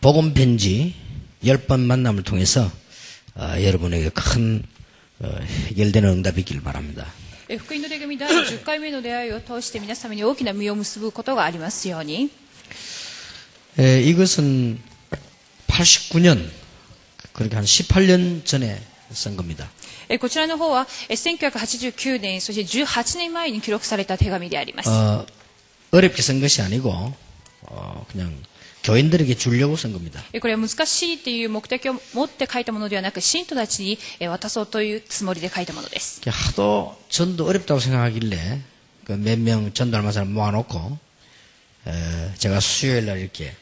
[0.00, 0.94] 복음 편지
[1.44, 2.70] 10번 만남을 통해서
[3.34, 4.62] 어, 여러분에게 큰
[5.20, 5.28] 어,
[5.68, 7.06] 해결되는 응답이 있길 바랍니다.
[7.48, 12.30] え福音の手紙第10回目の出会いを通して皆様に大きな実を結ぶことがありますように
[13.78, 14.80] 에, 이것은
[15.68, 16.48] 89년
[17.34, 18.80] 그렇게 한 18년 전에
[19.12, 19.68] 쓴 겁니다.
[20.08, 25.26] えこちらの方はえ1989年そして18年前に記録された手紙であります 어,
[25.92, 27.12] 어렵게 쓴 것이 아니고
[27.62, 28.32] 어, 그냥
[28.84, 30.22] 교인들에게 주려고 쓴 겁니다.
[30.32, 38.60] えこれは難しいという目的を持って書いたものではなく信徒たちにえ渡そうというつもりで書いたものです 하도 전도 어렵다고 생각하길래
[39.06, 40.98] 그 몇 명 전도할 사람 모아놓고
[41.86, 43.54] 에, 제가 수요일 날 이렇게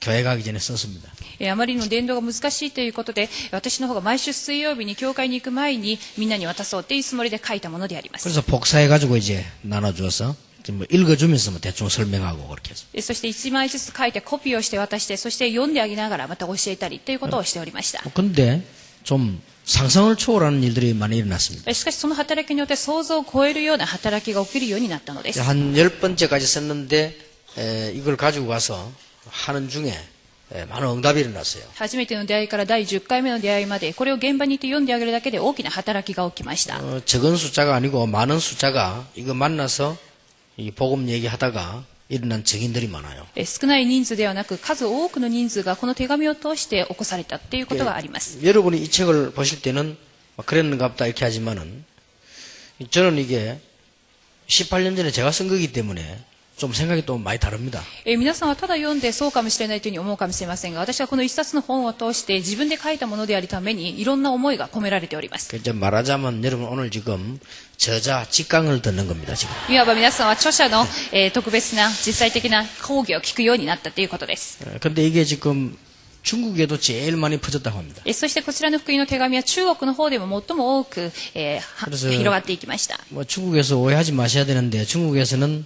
[0.00, 1.10] 교회 가기 전에 썼습니다.
[1.40, 12.90] えあまりにも伝道が難しいということで私の方が毎週水曜日に教会に行く前にみんなに渡そうというつもりで書いたものであります 그래서 복사해가지고 이제 나눠주어서 지금 뭐 읽어주면서 뭐 대충 설명하고 그렇게 했습니다.
[12.94, 18.62] えそして1枚ずつ書いてコピーをして渡してそして読んであげながらまた教えたりということをしておりました 뭐 근데
[19.04, 21.70] 좀 상상을 초월하는 일들이 많이 일어났습니다.
[21.70, 27.16] えしかしその働きによって想像を超えるような働きが起きるようになったのです 한 열 번째까지 썼는데
[27.58, 28.90] 에, 이걸 가지고 가서
[29.28, 29.92] 하는 중에
[30.52, 31.62] 에, 많은 응답이 일어났어요.
[31.76, 39.96] 初めての出会いから第10回目の出会いまでこれを現場に行って読んであげるだけで大きな働きが起きました 어, 적은 숫자가 아니고 많은 숫자가 이거 만나서
[40.60, 43.26] 이 복음 얘기하다가 일어난 증인들이 많아요.
[43.34, 49.96] え少ない人数ではなく数多くの人数がこの手紙を通して起こされたということがあります 여러분이 이 책을 보실 때는
[50.36, 51.84] 막 그랬는가 보다 이렇게 하지만은
[52.90, 53.58] 저는 이게
[54.48, 56.24] 18년 전에 제가 쓴 거기 때문에
[58.05, 65.59] 皆さんはただ読んでそうかもしれないというふうに思うかもしれませんが、私はこの一冊の本を通して自分で書いたものであるために、いろんな思いが込められております.い
[69.77, 70.85] わば皆さんは著者の
[71.33, 74.59] 特別な実際的な講義を聞くようになったということです.
[76.23, 78.05] 근국에도 제일 많이 퍼졌다고 합니 다.
[78.13, 85.65] そしてこちらの福音の手紙は中国の方でも最も多く広がっていきました.中국에서 오해하지 마셔야 되는데 중국에서는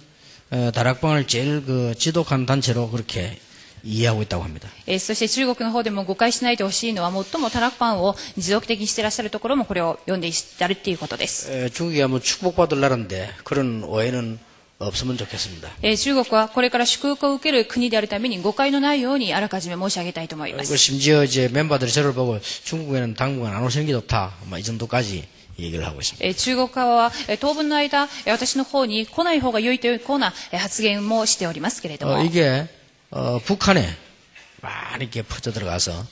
[0.73, 3.37] 다락방을 제일 그 지독한 단체로 그렇게
[3.83, 4.69] 이해하고 있다고 합니다.
[4.85, 14.37] えーそして中国の方でも誤解しないでほしいのは最もタラッパンを持続的にしていらっしゃるところもこれを読んでいらっしゃるっていうことです、 에, 중국이 뭐 축복받을 나라인데 그런 오해는
[14.77, 15.69] 없으면 좋겠습니다.
[15.81, 24.33] えー中国はこれから祝福を受ける国であるために誤解のないようにあらかじめ申し上げたいと思いま 그리고 す 심지어 이제 멤버들이 저를 보고 중국에는 당분간 안 오시는 게 좋다.
[24.45, 25.23] 뭐 이 정도까지
[25.58, 32.18] 中国側は当分の間私の方に来ない方が良いというような発言もしておりますけれども。
[32.18, 32.68] 이게
[33.12, 33.86] 북한에
[34.62, 36.04] 막이게퍼져들어가서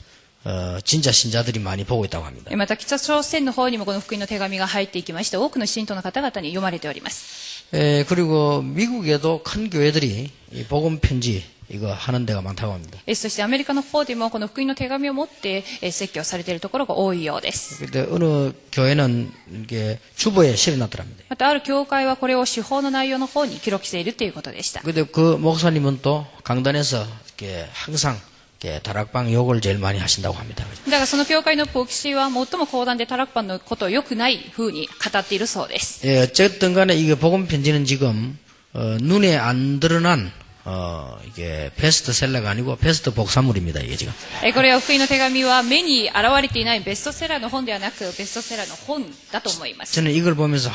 [0.81, 7.65] 진짜신자들이많이보고있다고합니다また北朝鮮の方にもこの福音の手紙が入っていきまして、多くの信徒の方々に読まれております。
[7.71, 10.29] 그리고미국에도큰교회들이
[10.69, 12.98] 복음편지 이거 하는 데가 많다고 합니다.
[13.06, 19.30] えーそしてアメリカの方でもこの福音の手紙を持ってえー説教されているところが多いようです 근데 어느 교회는
[19.66, 21.24] 이게 주보에 실어놨더랍니다.
[21.28, 24.80] またある教会はこれを司法の内容の方に記録しているということでした。
[24.82, 27.06] 근데 그 목사님은 또 강단에서
[27.38, 28.18] 이렇게 항상
[28.62, 30.64] 이렇게 다락방 욕을 제일 많이 하신다고 합니다.
[30.86, 36.04] だからその教会の牧師は最も講談でタラッパンのことを良くない風に語っているそうです。
[36.06, 38.36] 예, 어쨌든 간에 이게 복음 편지는 지금
[38.74, 40.30] 어, 눈에 안 드러난
[40.64, 43.80] 어, 이게 베스트셀러가 아니고 베스트 복사물입니다.
[43.80, 44.12] 이게 지금.
[44.42, 49.94] えこれは福音の手紙は目に現れていないベストセラーの本ではなくベストセラーの本だと思います。
[49.94, 50.74] 저는 이걸 보면서 하,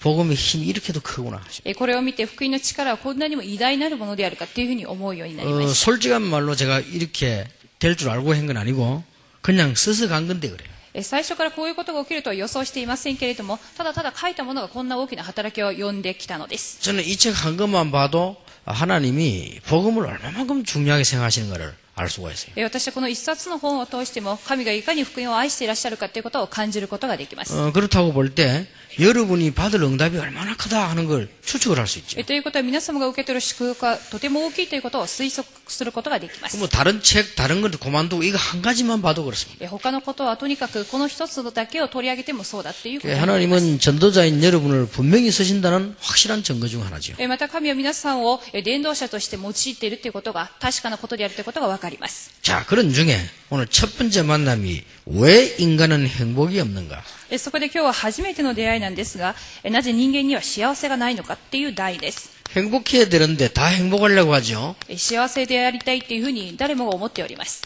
[0.00, 1.42] 복음의 힘이 이렇게도 크구나.
[1.64, 5.92] えこれを見て福音の力はこんなにも偉大なるものであるかっていうふうに思うようになりま 어, した。
[5.92, 7.46] 솔직한 말로 제가 이렇게
[7.78, 9.04] 될 줄 알고 한 건 아니고
[9.42, 10.70] 그냥 써서 간 건데 그래요.
[10.94, 16.80] え最初からこういうことが起きるとは予想していませんけれども、ただただ書いたものがこんな大きな働きを呼んできたのです。
[16.82, 18.36] 저는 이 책 한 것만 봐도
[18.66, 22.52] 하나님이 복음을 얼마만큼 중요하게 생각하시는 것을 알 수가 있어요.
[22.56, 27.52] え私はこの一冊の本を通しても神がいかに福音を愛していらっしゃるかということを感じることができます。
[27.54, 28.66] 어, 그렇다고 볼 때
[29.00, 32.20] 여러분이 받을 응답이 얼마나 크다 하는 걸 추측을 할 수 있죠.
[32.20, 36.58] えということは皆様が受け取る祝福がとても大きいということを推測することができます。
[36.58, 39.64] 뭐 다른 책, 다른 걸 그만두고 이거 한 가지만 봐도 그렇습니다.
[39.64, 47.14] え他のことはとにかくこの一つだけを取り上げてもそうだっていうことになります 하나님은 전도자인 여러분을 분명히 쓰신다는 확실한 증거 중 하나죠.
[47.18, 52.30] えまた神は皆さんをえ伝道者として用いているということが確かなことであるということがわかります。
[52.42, 53.18] 자, 그런 중에
[53.48, 57.02] 오늘 첫 번째 만남이 왜 인간은 행복이 없는가?
[57.30, 62.30] えそこで今日は初めての出会いなんですが、えなぜ人間には幸せがないのかっていう題です。
[62.54, 64.74] 행복해야 되는데 다 행복하려고 하죠.
[64.88, 67.62] え幸せでありたいっていうふうに誰もが思っております。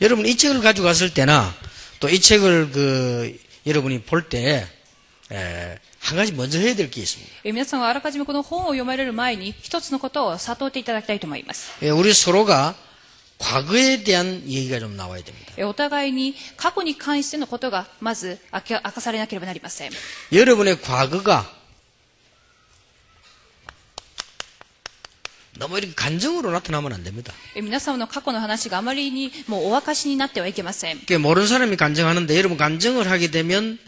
[0.00, 1.54] 여러분 이 책을 가지고 갔을 때나
[2.00, 4.66] 또 이 책을 그 여러분이 볼 때
[6.00, 7.30] 한 가지 먼저 해야 될 게 있습니다.
[7.44, 11.70] え皆さんはあらかじめこの本を読まれる前に一つのことを悟っていただきたいと思います。
[11.82, 12.74] 예, 우리 서로가
[13.38, 15.52] 과거에 대한 얘기가 좀 나와야 됩니다.
[15.56, 19.90] えお互いに過去に関してのことがまず明か明かされなければなりません。
[20.32, 21.50] 여러분의 과거가
[25.58, 27.32] 너무 이렇게 간증으로 나타나면 안 됩니다.
[27.54, 31.00] え皆様の過去の話があまりにもうお明かしになってはいけません。
[31.00, 33.78] 그게 모르는 사람이 간증하는데 여러분 간증을 하게 되면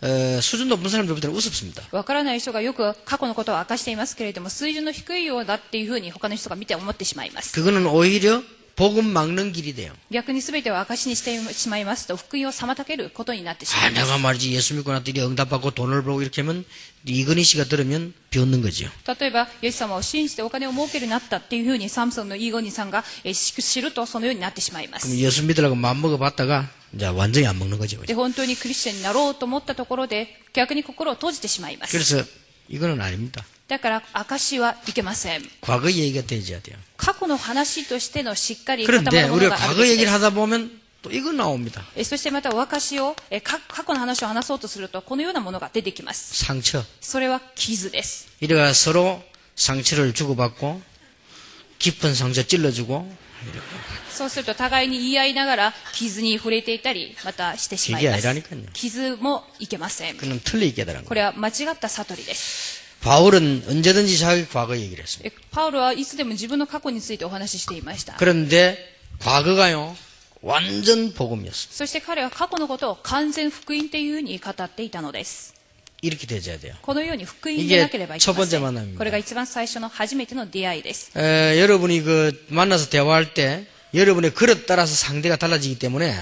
[0.00, 1.82] 어, 수준 높은 사람들부터는 우습습니다.
[1.92, 7.52] わからない人がよく過去のことを明かしていますけれども、水準の低いようだっていうふうに他の人が見て思ってしまいます。
[7.54, 8.42] 그거는 오히려
[8.76, 9.92] 복음 막는 길이 돼요.
[10.10, 14.06] 逆に全てを明かしにしてしまいますと、福音を妨げることになってしま 아, います。
[14.06, 16.64] 내가 말이지 예수 믿고 나더니 응답받고 돈을 벌고 이렇게 하면
[17.04, 18.88] 이건희 씨가 들으면 비웃는 거죠.
[19.20, 25.16] 例えば、イエス様を信じてお金を儲けるようになったっていうふうに、サムソンのイーゴニさんがえー知るとそのようになってしまいま 그럼 す。
[25.20, 28.00] 예수 믿으라고 마음먹어 봤다가 이제 완전히 안 먹는 거죠.
[28.06, 31.92] で、本当にクリスチャンになろうと思ったところで、逆に心を閉じてしまいます。
[31.92, 32.24] 그래서
[32.70, 33.44] 이거는 아닙니다.
[33.68, 35.42] だから、証はいけません。
[35.62, 36.76] 과거 얘기가 되어야 돼요.
[36.96, 41.82] 過去の話としてのしっかり固ま 그런데 るもの 우리가 がある 과거 べきで 얘기를 す 하다 보면 또 이거 나옵니다.
[41.96, 46.84] えそしてまたお証をえか過去の話を話そうとするとこのようなものが出てきます 상처.
[47.00, 49.22] それは傷です 이래가 서로
[49.56, 50.80] 상처를 주고받고
[51.78, 53.10] 깊은 상처 찔러주고
[54.10, 58.66] そうすると互いに言い合いながら傷に触れていたりまたしてしまいま 이게 す 아니라니까요.
[58.74, 61.14] 傷もいけません 그는 틀리게 깨달은 こ 거예요.
[61.14, 65.33] れは間違った悟りです 바울은 언제든지 자기 과거 얘기를 했습니다.
[68.19, 68.77] 그런데
[69.19, 69.95] 과거가요
[70.41, 71.73] 완전 복음이었습니다.
[76.01, 76.75] 이렇게 되져야 돼요.
[77.63, 77.77] 이게
[78.19, 78.99] 첫 번째 만남입니다.
[81.15, 86.13] 에, 여러분이 그 만나서 대화할 때 여러분의 그릇 따라서 상대가 달라지기 때문에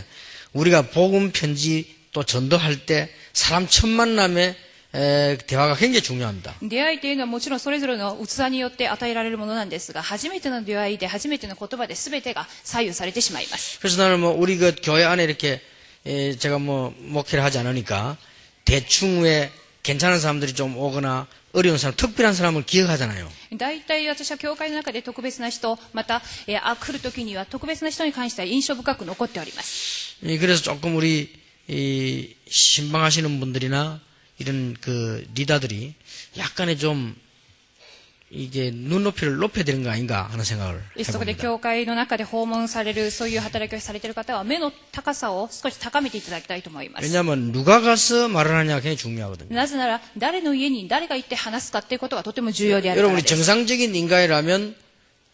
[0.54, 4.56] 우리가 복음 편지 또 전도할 때 사람 첫 만남에
[4.95, 6.55] 에, 대화가 굉장히 중요합니다.
[6.63, 15.61] 出会いというのはもちろんそれぞれの器によって与えられるものなんですが初めての出会いで初めての言葉で全てが左右されてしまいます 그래서 나는 뭐 우리 그 교회 안에 이렇게
[16.05, 18.17] 에, 제가 뭐 목회를 하지 않으니까
[18.65, 19.53] 대충 왜
[19.83, 23.29] 괜찮은 사람들이 좀 오거나 어려운 사람, 특별한 사람을 기억하잖아요.
[23.57, 31.33] 大体私は教会の中で特別な人また、えーあ来る時には特別な人に関しては印象深く残っております 이, 그래서 조금 우리
[31.69, 34.01] 이 신방하시는 분들이나
[34.39, 35.95] 이런 그 리더들이
[36.39, 37.15] 약간의 좀
[38.33, 41.43] 이게 눈높이를 높여야 되는 거 아닌가 하는 생각을 そこで 해봅니다.
[41.43, 49.53] 教会の中で訪問されるそういう働きをされている方は目の高さを少し高めていただきたいと思います 왜냐하면 누가 가서 말을 하냐가 굉장히 중요하거든요.
[49.53, 54.77] なぜなら誰の家に誰が行って話すかっていうことがとても重要であるから 여러분이 です 정상적인 인간이라면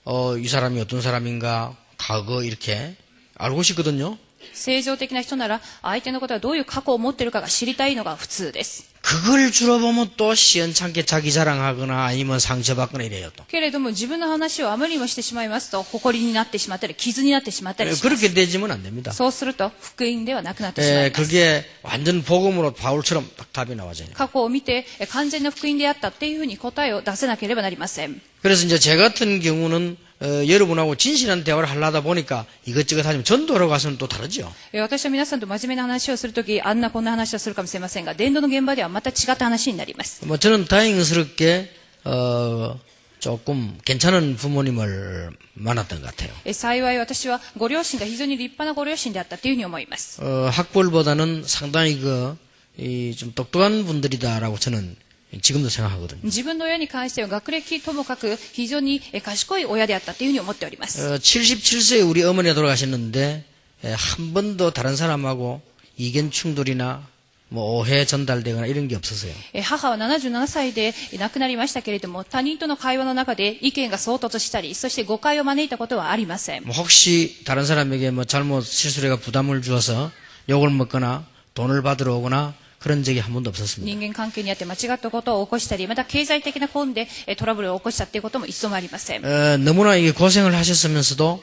[0.07, 2.97] 어, 이 사람이 어떤 사람인가 과거 이렇게
[3.37, 4.17] 알고 싶거든요.
[4.55, 13.45] 正常的な人なら相手のことはどういう過去を持っているかが知りたいのが普通です 그걸 주로 보면 또 시원찮게 자기 자랑하거나 아니면 상처받거나 이래요 또.
[13.47, 19.13] けれども自分の話をあまりにもしてしまいますと誇りになってしまったり傷になってしまったりします 그렇게 되지면 안 됩니다.
[19.13, 24.09] そうすると福音ではなくなってしま 에, います 그게 완전 복음으로 바울처럼 딱 답이 나와져요.
[24.15, 33.69] 過去を見てえ完全な福音であったっていうふうに答えを出せなければなりません 그래서 이제 제 같은 경우는 어, 여러분하고 진실한 대화를 하려다 보니까 이것저것 하지만 전도하러
[33.69, 34.51] 가서는 또 다르죠.
[34.73, 41.71] え私は皆さんと真面目な話をするときあんなこんな話をするかもしれませんが伝道の現場ではまた違った話になります 뭐 저는 다행스럽게
[42.05, 42.79] 어,
[43.19, 46.31] 조금 괜찮은 부모님을 만났던 것 같아요.
[46.47, 52.37] え幸い私はご両親が非常に立派なご両親であったというふうに思います 어, 학벌보다는 상당히 그,
[52.79, 54.97] 이, 좀 똑똑한 분들이다라고 저는
[55.43, 56.21] 지금도 생각하거든요.
[56.23, 63.45] 自分の親に関しては学歴ともかく非常にえ賢い親であったというふうに思っております 어, 77세에 우리 어머니가 돌아가셨는데
[63.85, 65.61] 에, 한 번도 다른 사람하고
[65.99, 67.07] 이견 충돌이나
[67.49, 69.33] 뭐 오해 전달되거나 이런 게 없었어요.
[69.53, 80.11] え母は77歳でえ亡くなりましたけれども他人との会話の中で意見が衝突したりそして誤解を招いたことはありません 뭐 혹시 다른 사람에게 뭐 잘못 실수를 해가 부담을 주어서
[80.49, 83.85] 욕을 먹거나 돈을 받으러 오거나 그런 적이 한 번도 없었습니다.
[83.91, 91.43] 人間関係にあって間違ったことを起こしたりまた経済的な根でえトラブルを起こしたということも一度もありません 어, 너무나 이게 고생을 하셨으면서도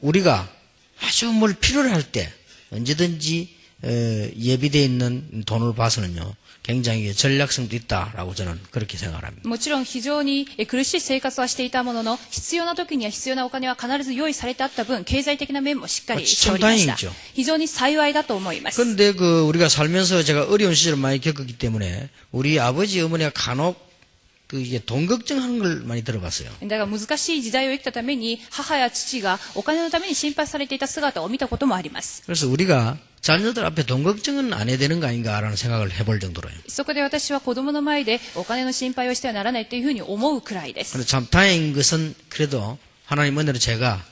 [0.00, 0.48] 우리가
[1.02, 2.32] 아주 뭘 필요로 할 때
[2.72, 3.88] 언제든지 어,
[4.38, 6.34] 예비되어 있는 돈을 봐서는요
[6.68, 9.46] 굉장히 전략성도 있다라고 저는 그렇게 생각을 합니다.
[9.48, 22.58] もちろん非常にえ苦しい生活はしていたものの必要な時には必要なお金は必ず用意されてあった分経済的な面もしっかりしておりました 참 다행이죠 非常に幸いだと思います 그런데 그 우리가 살면서 제가 어려운 시절을 많이 겪었기 때문에 우리
[22.58, 23.84] 아버지 어머니가 간혹
[24.46, 26.50] 그 이게 돈 걱정하는 걸 많이 들어봤어요.
[26.68, 36.54] だが難しい時代を生きたために母や父がお金のために心配されていた姿を見たこともあります 그래서 우리가 자녀들 앞에 돈 걱정은 안 해야 되는 거 아닌가라는 생각을 해볼 정도로요.
[36.68, 40.92] そこで私は子供の前でお金の心配をしてはならないというふうに思うくらいです。
[40.92, 44.04] 근데 참 다행인 것은 그래도 하나님 은혜로 제가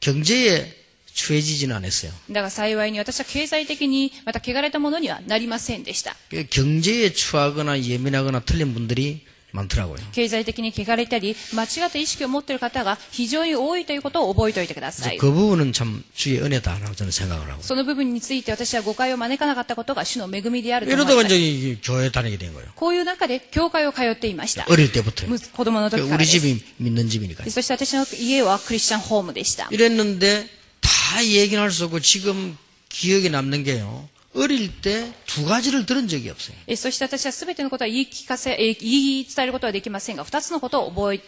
[0.00, 0.82] 경제에
[1.14, 2.12] 추해지지는 않았어요.
[2.30, 6.16] だが幸いに私は経済的にまた汚れたものにはなりませんでした。
[6.30, 9.98] 그 경제에 추하거나 예민하거나 틀린 분들이 많더라고요.
[10.12, 15.18] 経済的に汚れたり、間違った意識を持っている方が非常に多いということを覚えておいてくださ 그래서 い。
[15.18, 17.62] 그 부분은 참 주의 은혜다라고 저는 생각을 하고.
[17.62, 21.38] その部分について私は誤解を招かなかったことが主の恵みであると思い 이러다가 ます 이제
[21.72, 22.68] 이 교회 다니게 된 거예요.
[22.76, 24.64] こういう中で教会を通っていました。
[24.70, 25.28] 어릴 때부터요.
[25.28, 26.40] む子供の時から 우리 です。
[26.40, 27.50] 집이 믿는 집이니까요.
[27.50, 29.68] そして私の家はクリスチャンホームでした。
[29.70, 30.48] 이랬는데
[30.80, 32.56] 다 얘기는 할 수 없고 지금
[32.88, 34.08] 기억에 남는 게요.
[34.36, 36.56] 어릴 때 두 가지를 들은 적이 없어요.
[36.66, 41.20] えそして私は全てのことは言い聞かせ、え言い伝えることはできませんが、二つのことを覚え、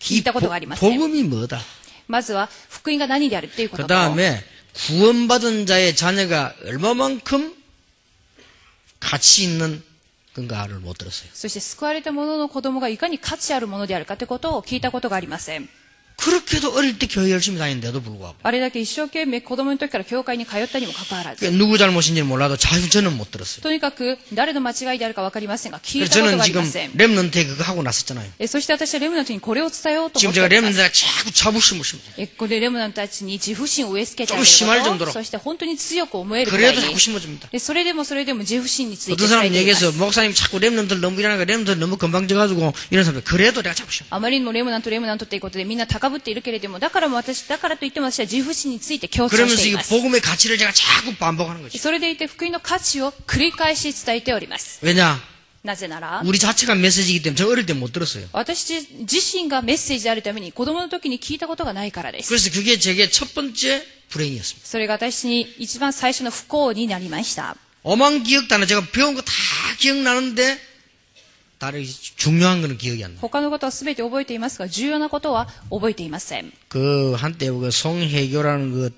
[0.00, 0.98] 聞いたことがありません。
[0.98, 1.60] 복음이 뭐다.
[2.08, 4.42] まずは、福音が何であるっていうこと 그 と、 다음에
[4.74, 7.54] 구원받은 자의 자녀가 얼마만큼
[9.00, 9.82] 가치 있는
[10.34, 11.30] 건가를 못 들었어요.
[11.34, 15.68] そして救われた者の子供がいかに価値あるものであるかということを聞いたことがありません。
[16.20, 23.30] 그렇게도 어릴 때 교회 열심히 다니는데도 불구하고 あれだけ一生懸命子供の時から教会に通ったにもかかわらず、 그게 누구 잘못인지는 몰라도 잘 저는 못
[23.30, 23.62] 들었어요.
[23.62, 26.90] とにかく誰の間違いであるかわかりませんが、聞い 그래서 たこと 저는 があり 지금 ません。
[26.90, 28.26] 랩런트에 그거 하고 났었잖아요.
[28.40, 30.80] えそして私はレムナントにこれを伝えようと思 지금 って 제가 おります。
[30.80, 32.02] 랩런트가 자꾸 자부심을 심어요.
[32.18, 37.48] えここでレムナントたちに自負心を植え付けてあげ 좀심할정도로 ること、そして本当に強く思えるくらい 그래도 に 자꾸 심어줍니다.
[37.52, 42.74] でそれでもそれでも自負心について 어떤 伝え 사람 ています 얘기해서 목사님 자꾸 랩런트를 너무 일하니까 랩런트 너무 금방 져가지고
[42.90, 44.08] 이런 사람들 그래도 내가 자꾸 심어.
[44.10, 49.90] あまりにもレムナント、レムナントということでみんな高 ぶっているけれども、だからも私、だからといっても私は自負心について強調し 그러면서 てい 이 ます。
[49.90, 51.78] 복음의 가치를 제가 자꾸 반복하는 거죠.
[51.78, 54.80] それでいて福音の価値を繰り返し伝えております。
[54.84, 55.18] 왜냐?
[55.64, 58.28] なぜなら、 우리 자체가 메시지이기 때문에 저 어릴 때 못 들었어요.
[58.32, 62.28] 私自身がメッセージであるために子供の時に聞いたことがないからです。
[62.28, 64.66] 그래서 그게 제게 첫 번째 불행이었습니다.
[64.66, 67.56] それが私に一番最初の不幸になりました。
[67.82, 69.32] 오만 기억단은 제가 배운 거 다
[69.78, 70.58] 기억나는데
[71.62, 71.84] 다른
[72.16, 73.20] 중요한 거는 기억이 안 나요.
[73.20, 76.52] 他のことは全て覚えていますが、重要なことは覚えていません。
[76.68, 78.92] 그 한때 그 송혜교라는 그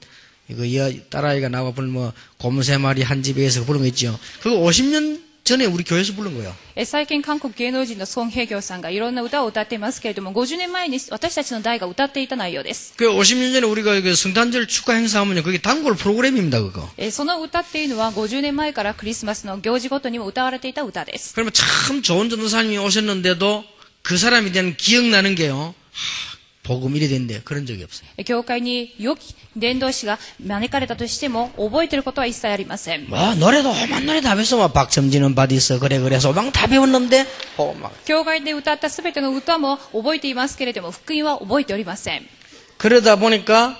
[0.51, 4.19] 이거 여 딸아이가 나와 부른 뭐 곰세 마리 한 집에서 부른 거 있죠.
[4.43, 6.55] 그거 50년 전에 우리 교회에서 부른 거예요.
[6.77, 12.95] え最近韓国芸能人のソン・ヘイギョさんがいろんな歌を歌っていますけれども、50年前に私たちの代が歌っていた内容です。
[12.97, 15.43] 그 50년 전에 우리가 그 성탄절 축하 행사하면요.
[15.43, 16.89] 그게 단골 프로그램입니다, 그거.
[16.99, 21.35] えその歌っていうのは50年前からクリスマスの行事ごとにも歌われていた歌です。
[21.35, 23.65] 그러면 참 좋은 전도사님이 오셨는데도
[24.03, 25.75] 그 사람에 대한 기억나는 게요.
[25.93, 26.34] 하,
[26.65, 27.41] 복음 이래 된대.
[27.43, 28.07] 그런 적이 없어요.
[28.19, 33.09] え教会に良き伝道師が招かれたとしても、覚えていることは一切ありません。
[33.09, 34.59] 뭐 노래도 험한 노래 다 배웠어.
[34.59, 42.29] 뭐 박첨지는 바디스 그래 그래 소방 다 배웠는데 어, 막教会で歌ったすべての歌も覚えていますけれども、福音は覚えておりません。
[42.77, 43.79] 그러다 보니까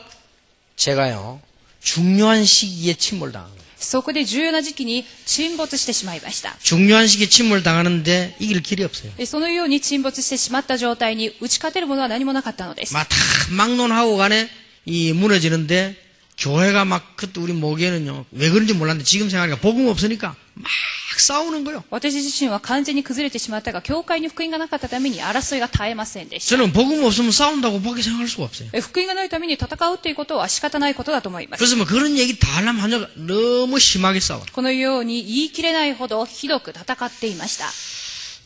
[0.77, 1.41] 제가요
[1.81, 3.54] 중요한 시기에 침몰당한 거예요.
[3.85, 6.57] そこで重要な時期に沈没してしまいました。
[6.63, 9.13] 중요한 시기에 침몰당하는데 이길 길이 없어요.
[9.19, 12.95] えそのように沈没してしまった状態に打ち勝てるものは何もなかったのです。
[12.95, 13.17] 막 다
[13.55, 14.49] 막론하고 간에
[14.87, 16.04] 이 무너지는데
[16.39, 20.71] 교회가 막 그때 우리 모기에는요 왜 그런지 몰랐는데 지금 생각하니까 복음 없으니까 막
[21.19, 21.85] 싸우는 거요.
[21.91, 26.57] 私自身は完全に崩れてしまったが、教会に福音がなかったために争いが絶えませんでした。
[26.57, 28.71] 저는 복음 없으면 싸운다고 밖에 생각할 수가 없어요.
[28.73, 31.61] え福音がないために戦うということは仕方ないことだと思います。
[31.61, 34.41] 그래서 뭐 그런 얘기 다 하려면 하냐가 너무 심하게 싸워.
[34.51, 37.67] このように言い切れないほどひどく戦っていました。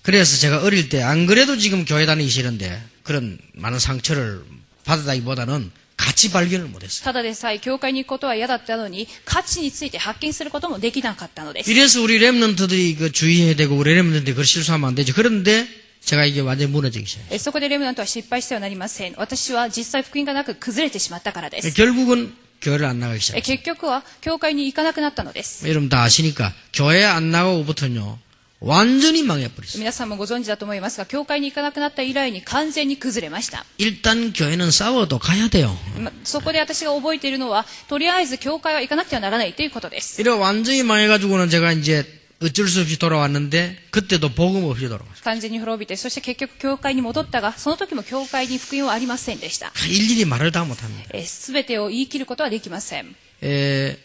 [0.03, 4.45] 그래서 제가 어릴 때 안 그래도 지금 교회 다니기 싫은데 그런 많은 상처를
[4.85, 7.05] 받았다기보다는 가치 발견을 못했어요.
[7.05, 11.71] ただでさえ教会に行くことは嫌だったのに価値について発見することもできなかったのです。
[11.71, 15.15] 이래서 우리 랩런트들이 그 주의해야 되고 우리 랩런트들이 그걸 실수하면 안 되죠.
[15.15, 15.67] 그런데
[16.05, 17.29] 제가 이게 완전히 무너지기 시작해요.
[17.35, 19.15] えそこでレムナントは失敗してはなりません。
[19.17, 21.71] 私は実際福音がなく崩れてしまったからです。
[21.75, 23.43] 결국은 교회를 안 나가기 え 시작해요.
[23.43, 25.67] 結局は教会に行かなくなったのです。
[25.69, 28.19] 여러분 다 아시니까 교회 안 나가고부터는요
[28.61, 29.79] 완전히 망해버렸어요.
[29.79, 33.67] 皆さんもご存知だと思いますが、教会に行かなくなった以来に完全に崩れました。
[33.77, 35.77] 일단 교회는 싸워도 가야 돼요.
[35.99, 40.19] まそこで私が覚えているのは、とりあえず教会は行かなくてはならないということです。
[40.23, 42.07] 이래 완전히 망해가지고는 제가 이제
[42.43, 45.23] 어쩔 수 없이 돌아왔는데 그때도 복음 없이 돌아왔어요.
[45.25, 49.73] 完全に滅びて、そして結局教会に戻ったが、その時も教会に福音はありませんでした。
[49.87, 51.23] 일일이 말을 다 못합니다.
[51.27, 53.15] すべてを言い切ることはできません。
[53.43, 53.99] 에,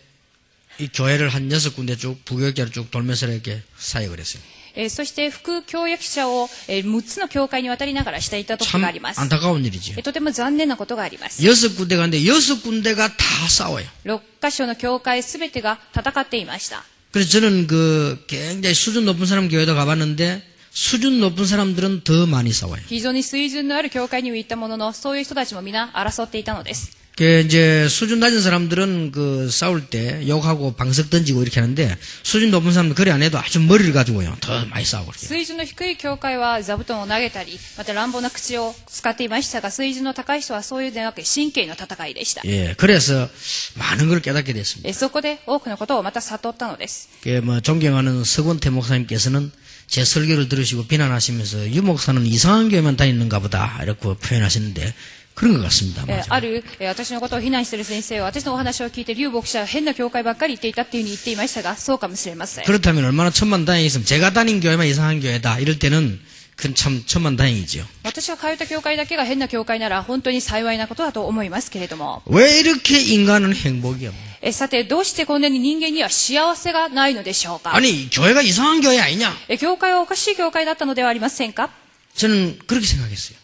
[0.80, 4.42] 이 교회를 한 여섯 군데 쭉 부교육자를 쭉 돌면서 이렇게 사역을 했어요.
[4.76, 9.20] えーそして副教役者を、えー6つの教会に渡りながらしていた時 참 があります。
[9.20, 9.96] 안타까운 일이죠.
[9.98, 11.46] えーとても残念なことがあります。
[11.46, 13.86] 여섯 군데 가는데 여섯 군데가 다 싸워요.
[14.06, 16.84] 6箇所の教会すべてが戦っていました。
[17.12, 22.82] 그래서 저는 그 굉장히 수준 높은 사람 교회도 가봤는데 수준 높은 사람들은 더 많이 싸워요.
[22.88, 26.92] 非常に水準のある教会にも行ったものの、そういう人たちも皆争っていたのです。
[27.20, 32.72] 그 이제 수준 낮은 사람들은 그 싸울 때 욕하고 방석 던지고 이렇게 하는데 수준 높은
[32.72, 35.28] 사람들은 그래 안 해도 아주 머리를 가지고요 더 많이 싸우고 그래요.
[35.28, 42.42] 水準の低い教会は座布団を投げたり、また乱暴な口を使っていましたが、水準の高い人はそういうではなく神経の戦いでした。
[42.46, 43.28] 예, 그래서
[43.76, 44.88] 많은 걸 깨닫게 됐습니다.
[44.88, 47.10] えそこで多くのことをまた悟ったのです。
[47.22, 49.52] 그 뭐 존경하는 서건태 목사님께서는
[49.88, 54.94] 제 설교를 들으시고 비난하시면서 유 목사는 이상한 교회만 다니는가 보다 이렇게 표현하시는데
[55.36, 56.04] 그런 것 같습니다.
[56.08, 56.24] え 맞아요.
[56.30, 62.66] ある、え私のことを非難している先生は、私のお話を聞いて、劉牧師は変な教会ばっかり行っていたっていうふうに言っていましたが、そうかもしれません。
[62.66, 64.06] 그렇다면 얼마나 천만다행이겠습니까?
[64.06, 66.20] 제가 다닌 교회만 이상한 교회다 이럴 때는
[66.58, 67.86] 그건 참 천만다행이죠.
[68.04, 72.22] 私が通った教会だけが変な教会なら、本当に幸いなことだと思いますけれども。
[72.26, 74.20] 왜 이렇게 인간은 행복이 없냐?
[74.42, 79.32] えさて、どうしてこんなに人間には幸せがないのでしょうか 아니 교회가 이상한 교회 아니냐?
[79.48, 81.70] え教会はおかしい教会だったのではありませんか
[82.17, 83.37] 저는 그렇게 생각했어요.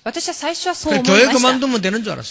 [1.02, 2.30] 교회 그만두면 되는 줄 알았어요.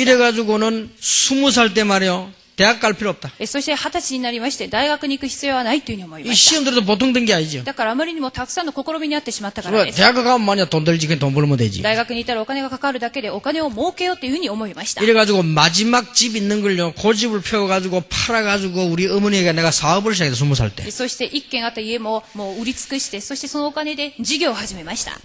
[0.00, 2.32] 이래가지고는 스무 살 때 말이요.
[2.57, 3.31] 대학 갈 필요 없다.
[3.39, 6.55] えそして二十歳になりまして大学に行く必要はないというふうに思い 이 ました。
[6.55, 7.63] 시험 들어도 보통 된 게 아니죠.
[7.63, 9.97] だからあまりにもたくさんの試みにあってしまったから 그래, です。
[9.97, 11.81] 대학 가면 만약 돈 들지 그냥 돈 벌면 되지.
[11.81, 15.01] 大学にいたらお金がかかるだけでお金を儲けようというふうに思いました。
[15.01, 16.93] 이래가지고 마지막 집 있는 걸요.
[16.93, 20.83] 고집을 펴가지고 팔아가지고 우리 어머니에게 내가 사업을 시작했어 스무 살 때.
[20.85, 25.17] えそして一軒あった家ももう売り尽くして、そしてそのお金で事業を始めました。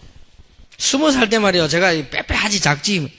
[0.79, 1.69] 스무 살 때 말이요.
[1.69, 3.11] 제가 이 빼빼하지 작지.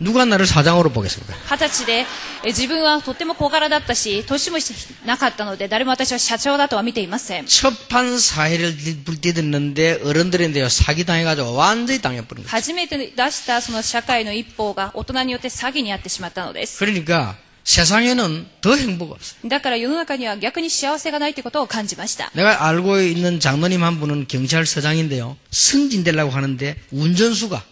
[0.00, 1.34] 누가 나를 사장으로 보겠습니까?
[1.48, 2.04] 二十歳で
[2.44, 4.74] え自分はとっても小柄だったし、年もし
[5.06, 7.46] なかったので、誰も私は社長だとは見ていません。
[7.46, 8.76] 첫판 사회를
[9.06, 10.68] 불뛰었는데 어른들인데요.
[10.68, 12.48] 사기당해가지고 완전히 당해버린 거예요.
[12.50, 16.78] 初めて出したその社会の一方が大人によって詐欺にあってしまったのです。
[16.84, 19.48] 그러니까 세상에는 더 행복 없어요.
[19.48, 22.30] だから世の中には逆に幸せがないということを感じました。
[22.34, 25.38] 내가 알고 있는 장로님 한 분은 경찰서장인데요.
[25.50, 27.64] 승진 되려고 하는데 운전수가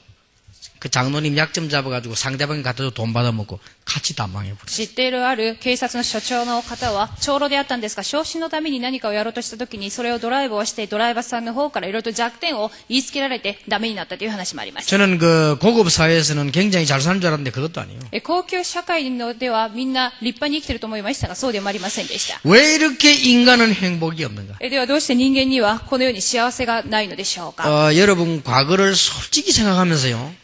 [0.81, 4.67] 그 장로님 약점 잡아가지고 상대방이 갖다 줘 돈 받아먹고 같이 다 망해버렸어요.
[4.67, 14.89] 知っているある警察の所長の方は長老であったんですが、昇進のために何かをやろうとした時に、それをドライブをして、ドライバーさんの方からいろいろと弱点を言いつけられてダメになったという話もあります。
[14.95, 18.01] 저는 그 고급 사회에서는 굉장히 잘 사는 줄 알았는데 그것도 아니에요.
[18.13, 22.41] え高級社会のではみんな立派に生きていると思いましたが、そうでもありませんでした。
[22.45, 24.57] 왜 이렇게 인간은 행복이 없는가?
[24.61, 30.35] えではどうして人間にはこのように幸せがないのでしょうか、 어, 여러분 과거를 솔직히 생각하면서요.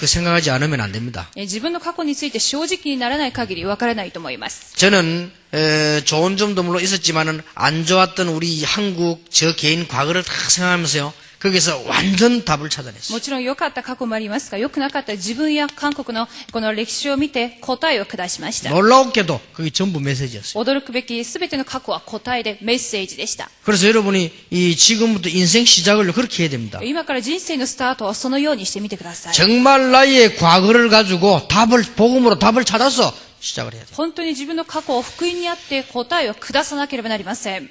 [0.00, 1.30] 그 생각하지 않으면 안 됩니다.
[1.36, 4.76] え自分の過去について正直にならない限りわからないと思います。
[4.76, 11.14] 저는 에, 좋은 점도 물론 있었지만은 안 좋았던 우리 한국 저 개인 과거를 다 생각하면서요.
[11.40, 13.14] 거기서 완전 답을 찾아냈어요.
[13.14, 18.70] もちろん良かった過去もありますが、良くなかった自分や韓国のこの歴史を見て答えを下しました。
[18.70, 20.64] 놀라웠게도 그게 전부 메시지였어요.
[20.64, 23.50] 驚くべき全ての過去は答えでメッセージでした。
[23.64, 26.80] 그래서 여러분이 이 지금부터 인생 시작을 그렇게 해야 됩니다.
[26.82, 29.34] 今から人生のスタートをそのようにしてみてください。
[29.34, 33.94] 정말 나의 과거를 가지고 답을 복음으로 답을 찾아서 시작을 해야 돼요.
[33.94, 37.70] 本当に自分の過去を福音にあって答えを下さなければなりません。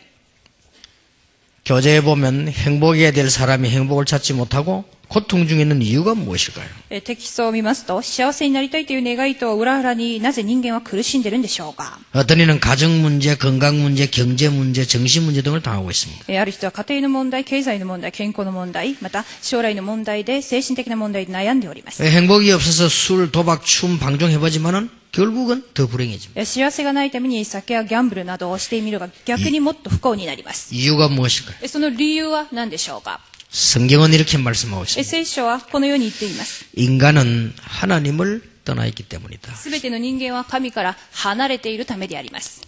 [1.66, 6.68] 교재에 보면 행복해야 될 사람이 행복을 찾지 못하고 고통 중에 있는 이유가 무엇일까요?
[6.90, 16.26] えテキストを見ますと、幸せになりたいという願いと裏腹になぜ人間は苦しんでいるんでしょうか 어떤 이는 가정 문제, 건강 문제, 경제 문제, 정신 문제 등을 당하고 있습니다.
[16.28, 22.04] えある人は家庭の問題、経済の問題、健康の問題、また将来の問題で精神的な問題で悩んでおります。
[22.04, 26.40] 행복이 없어서 술, 도박, 춤, 방종 해보지만은 결국은 더 불행해집니다.
[26.40, 30.74] え幸せがないために酒やギャンブルなどをしてみるが逆にもっと不幸になります。
[30.76, 31.56] 이유가 무엇일까요?
[31.62, 35.10] えその理由は何でしょうか 성경은 이렇게 말씀하고 え 있습니다.
[35.10, 36.66] 聖書はこのように言っています。
[36.76, 39.54] 인간은 하나님을 떠나 있기 때문이다.
[39.56, 42.62] すべての人間は神から離れているためであります。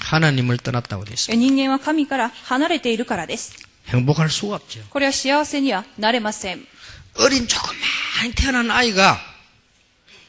[0.00, 1.32] 하나님을 떠났다고 되어 있습니다.
[1.32, 3.54] え人間は神から離れているからです。
[3.88, 4.80] 행복할 수가 없죠.
[4.90, 6.66] これは幸せにはなれません。
[7.16, 9.18] 어린 조그만 태어난 아이가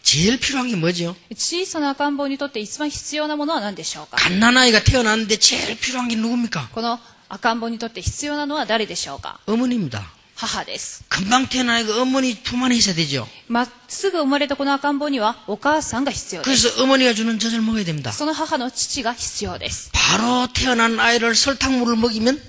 [0.04, 1.16] 제일 필요한 게 뭐죠?
[1.36, 6.70] 小さな赤ん坊にとって一番必要なものは何でしょうか 갓난아이가 태어났는데 제일 필요한 게 누굽니까?
[6.74, 10.02] この赤ん坊にとって必要なのは誰でしょうか 어머니입니다.
[10.36, 11.04] 母です。
[11.10, 13.28] 금방 태어난 아이가 어머니 품 안에 있어야 되죠.
[13.50, 16.70] まっすぐ生まれたこの赤ん坊にはお母さんが必要です。
[16.70, 18.12] 그래서 어머니가 주는 젖을 먹어야 됩니다.
[18.14, 19.92] その母の父が必要です。
[19.92, 22.42] 바로 태어난 아이를 설탕물을 먹이면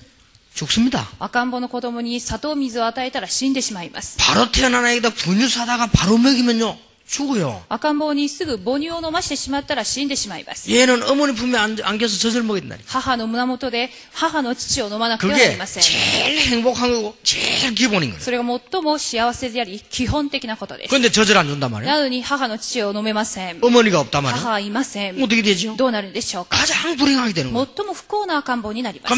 [0.54, 1.08] 죽습니다.
[1.18, 4.16] 赤ん坊の子供に砂糖水を与えたら死んでしまいます。
[4.18, 6.78] 바로 태어난 아이가 분유 사다가 바로 먹이면요
[7.10, 7.60] 죽어요.
[7.68, 10.70] 赤ん坊にすぐ母乳を飲ましてしまったら死んでしまいます。
[10.70, 12.80] 얘는 어머니 품에 안, 안겨서 젖을 먹인다니.
[12.86, 15.82] 母の胸元で母の父を飲まなくてはなり 그게 ません。
[15.82, 18.20] 제일 행복한 거고 제일 기본인 거예요.
[18.22, 20.88] それが最も幸せであり、基本的なことです。
[20.94, 21.90] 그런데 젖을 안 준단 말이에요.
[21.90, 23.58] なのに母の父を飲めません。
[23.60, 24.40] 어머니가 없단 말이에요.
[24.44, 25.20] 母はいません。
[25.20, 25.74] 어떻게 되죠?
[25.76, 27.66] どうなるんでしょうか 가장 불행하게 되는 거예요.
[27.76, 29.12] 最も不幸な赤ん坊になります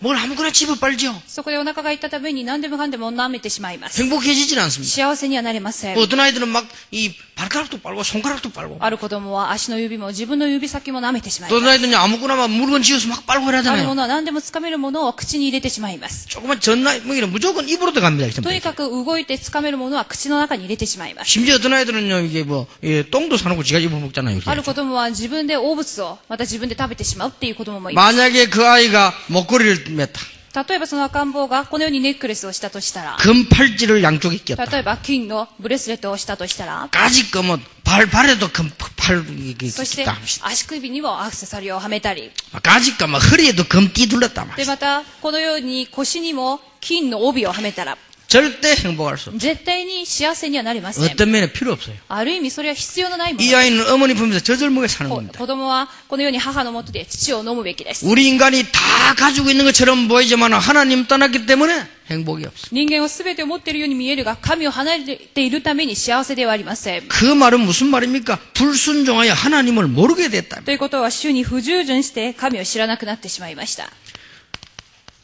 [0.00, 1.14] 뭘 아무거나 집어 빨죠.
[1.26, 3.98] そこでお腹が痛ったために何でもかんでも舐めてしまいます。
[4.02, 4.92] 행복해지질 않습니다.
[4.92, 6.02] 幸せにはなれません 뭐 。
[6.04, 11.70] 어떤 아이들은 막 이 발가락도 빨고 손가락도 빨고 ある子供は足の指も自分の指先も舐めてしまい 또 ます 어떤 。
[11.70, 13.94] 아이들은 아무거나 막 물건 쥐어서 막 빨고 あるも 그러잖아요.
[13.94, 16.28] のは何でもつかめるものを口に入れてしまいます。
[16.28, 18.28] 조그만 전나이 뭐 이런 무조건 입으로 들어갑니다.
[18.34, 18.52] 전부 と 다.
[18.54, 21.30] にかく動いてつかめるものは口の中に入れてしまいます。
[21.30, 24.36] 심지어 어떤 아이들은요 이게 뭐 예, 똥도 사놓고 지가 입어 먹잖아요.
[24.36, 24.50] 이렇게.
[24.50, 28.14] ある子供は自分で汚物をまた自分で食べてしまうっていう子供もいます。
[28.14, 30.20] 만약에 그 아이가 목걸이를 맸다.
[30.68, 34.64] 例えばその赤ん坊がこのようにネックレスをしたとしたら、 금 팔찌를 양쪽에 꼈다.
[34.64, 42.30] 例えば金のブレスレットをしたとしたら、 까짓 거뭐 발, 발에도 금팔 이게 そして 다 足首にもアクセサリーをはめたり、
[42.62, 44.46] 까짓 거뭐 허리에도 금띠 둘렀다.
[44.46, 44.56] 막.
[44.56, 47.98] でまたこのように腰にも金の帯をはめたら、
[48.30, 49.38] 절대 행복할 수 없어요.
[49.38, 51.04] 絶対に幸せにはなりません。
[51.04, 51.94] 어떤 면에 필요 없어요.
[52.08, 53.56] ある意味それは必要のないもの 이 です。
[53.56, 55.38] 아이는 어머니 품에서 저절목에 사는 こ 겁니다.
[55.38, 58.04] 子供はこのように母のもとで父を飲むべきです。
[58.04, 62.70] 우리 인간이 다 가지고 있는 것처럼 보이지만 하나님 떠났기 때문에 행복이 없어요.
[62.72, 67.06] 人間は全てを持っているように見えるが、神を離れているために幸せではありません。
[67.06, 68.40] 그 말은 무슨 말입니까?
[68.54, 70.62] 불순종하여 하나님을 모르게 됐다.
[70.64, 73.88] ということは、主に不従順して神を知らなくなってしまいました。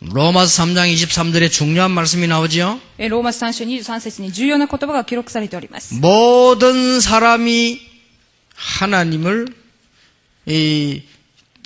[0.00, 2.80] 로마서 3장 23절에 중요한 말씀이 나오지요.
[2.98, 5.94] えローマス3章23節に重要な言葉が記録されております。
[6.00, 7.80] 모든 사람이
[8.54, 9.46] 하나님을
[10.46, 11.02] 이,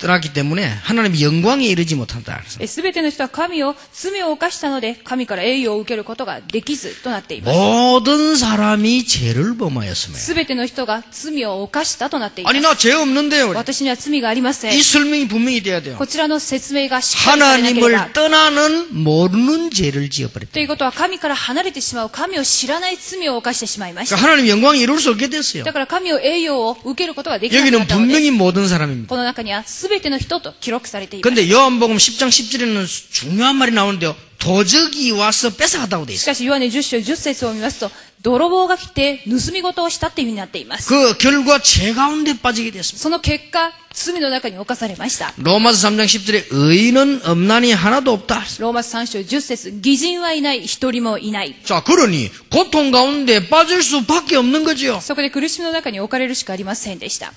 [0.01, 2.39] 떠났기 때문에 하나님의 영광에 이르지 못한다.
[2.43, 7.57] 그래서すべての人は神を罪を犯したので、神から栄誉を受けることができずとなっています。
[7.57, 12.63] 모든 사람이 죄를 범하였으며 すべての人が罪を犯したとなっていま 아니 す。
[12.63, 13.55] 나 죄 없는데요.
[13.55, 14.83] 私には罪がありません 이 。
[14.83, 15.95] 설명이 분명히 돼야 돼요.
[15.97, 18.13] こちらの説明がしっかりされなければ 하나님을 。
[18.13, 20.53] 떠나는 모르는 죄를 지어버렸다.
[20.53, 24.15] ということは、神から離れてしまう、神を知らない罪を犯してしまいました。
[24.17, 25.63] 그러니까 하나님 영광이 이룰 수 없게 됐어요.
[25.63, 28.21] だから神を栄誉を受けることができなくな 여기는 ったのです。
[28.21, 29.09] 분명히 모든 사람입니다.
[29.09, 31.29] この中には全 ての人と記録されています。
[31.29, 34.15] 근데 요한복음 10장 10절에는 중요한 말이 나오는데요.
[34.39, 36.25] 도적이 와서 뺏어갔다고 돼 し 있어요.
[36.25, 40.87] かし、ヨハネ10章10節を見ますと、泥棒が来て盗み事をしたっていうふうになっています。
[40.87, 43.01] 그 결과 죄 가운데 빠지게 됐습니다.
[43.01, 45.33] その結果、罪の中に侵されました。
[45.39, 48.43] 로마서 3장 10절에 의인은 없나니 하나도 없다.
[48.59, 51.55] ローマス3章10節偽人はいない、一人もいない。
[51.65, 54.99] 자, 그러니 고통 가운데 빠질 수밖에 없는 거지요.
[55.01, 57.33] そこで苦しみの中に置かれるしかありませんでした。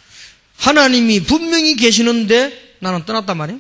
[0.57, 3.59] 하나님이 분명히 계시는데 나는 떠났단 말이에요.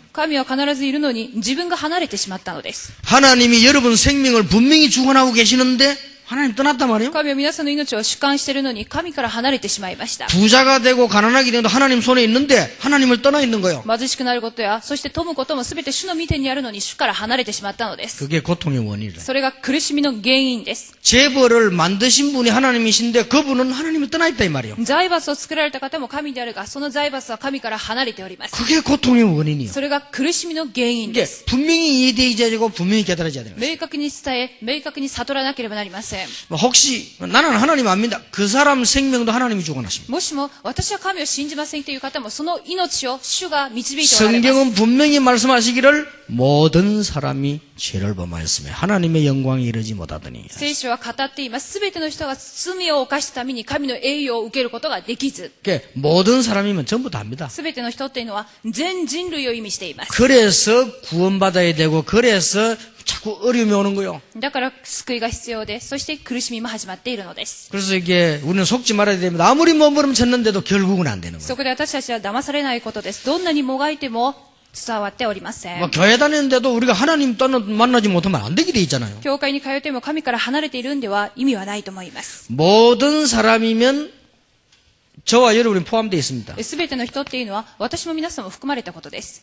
[3.03, 5.97] 하나님이 여러분 생명을 분명히 주관하고 계시는데
[6.30, 7.10] 하나님 떠났단 말이에요.
[7.10, 10.26] 神は皆さんの命を主観しているのに神から離れてしまいました。
[10.28, 13.82] 부자가 되고 가난하게 되도 하나님 손에 있는데 하나님을 떠나 있는 거예요.
[13.84, 18.24] 貧しくなることや、そして富むことも全て主の御手にあるのに主から離れてしまったのです。
[18.24, 19.18] 그게 고통의 원인이래.
[19.18, 20.94] それが苦しみの原因です。
[21.02, 24.76] 재벌을 만드신 분이 하나님이신데 그분은 하나님을 떠나 있다 이 말이에요.
[24.84, 28.54] 財閥を作られた方も神であるが、その財閥は神から離れております。
[28.54, 29.72] 그게 고통의 원인이에요.
[29.72, 31.44] それが苦しみの原因 이게 です。
[31.46, 33.72] 분명히 이해되어야 되고 분명히 깨달아져야 되는 거예요.
[33.72, 36.13] 明確に伝え、明確に悟らなければなりません。
[36.48, 38.20] 뭐 혹시 나는 하나님 안 믿다.
[38.30, 40.10] 그 사람 생명도 하나님이 주관하십니다.
[40.10, 44.54] もしも、私は神を信じませんという方も、その命を主が導いておられます。
[44.54, 51.72] 성경은 분명히 말씀하시기를 모든 사람이 죄를 범하였으며 하나님의 영광에 이르지 못하더니 聖書は語っています。
[51.72, 57.48] すべての人が罪を犯したために神の栄誉を受けることができず、 그게 모든 사람이면 전부 다 합니다.
[57.50, 60.12] すべての人っていうのは全人類を意味しています。
[60.12, 64.20] 그래서 구원받아야 되고 그래서 자꾸 어려움이 오는 거요.
[64.38, 67.70] だから救いが必要で、そして苦しみも始まっているのです。
[67.70, 69.48] 그래서 이게 우리는 속지 말아야 됩니다.
[69.48, 71.46] 아무리 몸부림쳤는데도 결국은 안 되는 거예요.
[71.46, 73.24] そこで私たちは騙されないことです。
[73.26, 74.34] どんなにもがいても
[74.72, 75.90] 伝わっておりません 뭐 。
[75.90, 79.20] 교회 다니는데도 우리가 하나님 떠나 만나지 못하면 안 되게 돼 있잖아요.
[79.20, 82.46] 教会に通っても神から離れているんでは意味はないと思います。
[82.52, 84.12] 모든 사람이면
[85.24, 86.62] 저와 여러분이 포함되어 있습니다.
[86.62, 89.42] すべての人っていうのは私も皆さんも含まれたことです。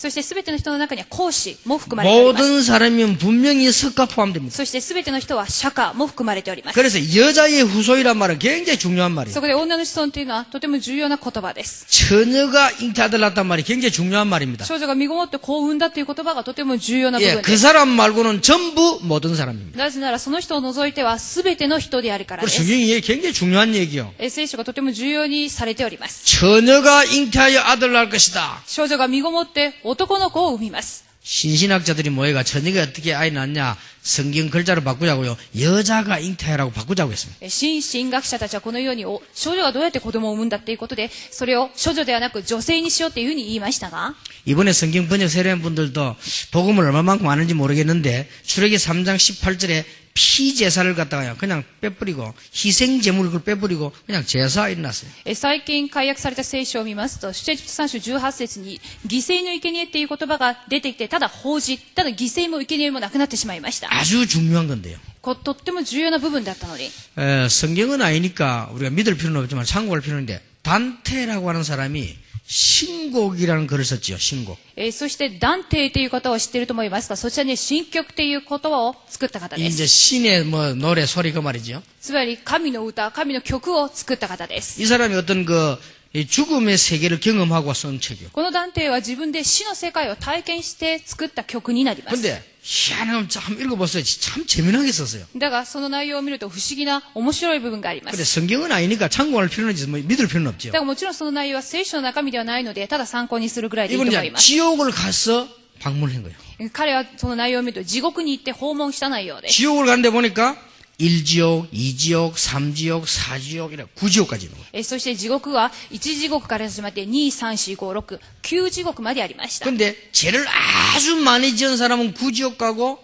[0.00, 2.42] そして全ての人の中には講師も含まれております。
[2.42, 4.54] 모든 사람이면 분명히 석가 포함됩니다.
[4.54, 6.74] そして全ての人は釈迦も含まれております。
[6.74, 9.34] 그래서 여자의 후손이란 말은 굉장히 중요한 말이에요.
[9.34, 11.86] そこで女の子孫というのはとても重要な言葉です。
[11.88, 14.64] 처녀가 잉태아들 낳단 말이 굉장히 중요한 말입니다.
[14.64, 17.62] 少女が身ごもって幸運だという言葉がとても重要な部 예, 分 그 です。
[17.62, 19.78] 사람 말고는 전부 모든 사람입니다.
[19.78, 22.62] なぜならその人を除いては全ての人であるから 우리 です。
[22.62, 24.12] 성경이 이게 굉장히 중요한 얘기요.
[24.18, 26.24] え聖書がとても重要にされております。
[26.24, 28.62] 처녀가 잉태하여 아들 낳을 것이다.
[28.66, 31.04] 少女が身ごもって 男の子を産みます。
[31.28, 35.36] 신신학자들이 모여가 저녁에 어떻게 아이 낳냐 성경 글자로 바꾸자고요.
[35.58, 37.44] 여자가 잉태하라고 바꾸자고 했습니다.
[37.44, 46.14] え新進学者たちはこのようにお少女がどうやって子供を産むんだっていうことで、それを処女ではなく女性にしようっていうふうに言いましたが、 이번에 성경 번역 세례한 분들도
[46.52, 49.84] 복음을 얼마만큼 아는지 모르겠는데 출애기 3장 18절에
[50.14, 55.10] 피 제사를 갖다가 그냥 빼버리고 희생 제물을 그걸 빼버리고 그냥 제사 일어났어요.
[55.26, 63.88] え最近解約された聖書を見ますと、出エジプト3章18節に、犠牲の生贄っていう言葉が出てきて、ただ法事、ただ犠牲も生贄もなくなってしまいました。
[63.92, 64.96] 아주 중요한 건데요.
[65.20, 72.16] ことっても重要な部分だったのに、 에, 성경은 아니니까 우리가 믿을 필요는 없지만 참고할 필요는 있는데 단테라고 하는 사람이
[72.50, 74.18] 신곡이라는 글을 썼지요.
[74.18, 74.56] 신곡.
[74.76, 79.88] えーそして、ダンテイという方を知っていると思いますが、そちらに新曲という言葉を作った方で 이제 す。
[79.88, 81.82] 신의 뭐 노래 소리 그 말이죠.
[82.00, 84.80] つまり、神の歌、神の曲を作った方です。
[84.80, 85.76] 이 사람이 어떤 그
[86.12, 88.30] 이 죽음의 세계를 경험하고 쓴 책이요.
[88.32, 92.16] このダンテイは自分で死の世界を体験して作った曲になります。
[92.16, 94.02] 근데 희한하면 참 읽어봤어요.
[94.02, 95.26] 참 재미나게 썼어요.
[95.36, 98.40] だが、その内容を見ると不思議な面白い部分がありま 근데 す。
[98.40, 100.68] 성경은 아니니까 참고할 필요는 있지 뭐 믿을 필요는 없죠.
[100.68, 104.46] だからもちろんその内容は聖書の中身ではないので、ただ参考にするぐらいでいいと 이분은 思い 이제 ます。
[104.46, 105.48] 지옥을 가서
[105.80, 106.34] 방문한 거예요.
[106.72, 109.54] 彼はその内容を見ると地獄に行って訪問した内容です。
[109.54, 110.56] 지옥을 갔는데 보니까
[111.00, 114.66] 1지옥, 2지옥, 3지옥, 4지옥 이래 9지옥까지 있는 거예요.
[114.72, 119.64] えそして地獄は1地獄から始まって2、3、4、5、6、9地獄までありました。
[119.66, 122.98] 근데 죄를 아주 많이 지은 사람은 9지옥 가고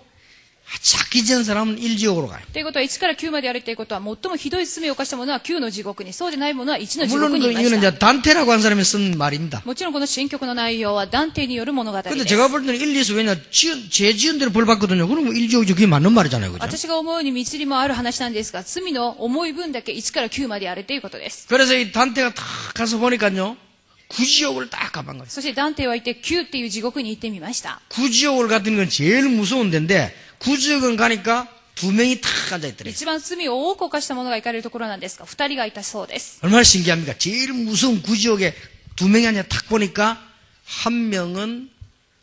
[0.83, 2.41] 작게 지은 사람은 1지옥으로 가요.
[2.55, 7.89] ということは1から9までやるということは最もひどい罪を犯した者は9の地獄に、そうでない者は1の地 물론 獄に 그 いま 이거는 した。
[7.91, 9.61] 이제 단테라고 한 사람이 쓴 말입니다.
[9.67, 12.27] もちろんこの新曲の内容は断定による物語で 근데 す。
[12.27, 15.07] 제가 볼 때는 1, 2수 왜냐 지은, 죄 지은 대로 벌 받거든요.
[15.07, 15.75] 그러면 1지옥이죠.
[15.75, 16.53] 그게 맞는 말이잖아요.
[16.53, 16.65] 그죠?
[16.65, 21.47] 私が思うに道にもある話なんですが、罪の重い分だけ1から9まであるということです。
[21.49, 23.59] 그래서 이 단테가 딱 가서 보니까요.
[24.09, 25.27] 9지옥을 딱 가본 거예요.
[25.29, 27.81] そして断定は行って9っていう地獄に行ってみました。
[27.91, 30.15] 구지옥을 갔던 건 제일 무서운 데인데
[30.47, 32.93] 구지옥은 가니까 두 명이 탁 앉아있더래요.
[32.93, 36.39] 一番罪を多く犯した者が行かれるところなんですが、二人がいたそうです。
[36.43, 37.17] 얼마나 신기합니까?
[37.19, 38.55] 제일 무서운 구지옥에
[38.97, 40.23] 두 명이 앉아 탁 보니까
[40.65, 41.71] 한 명은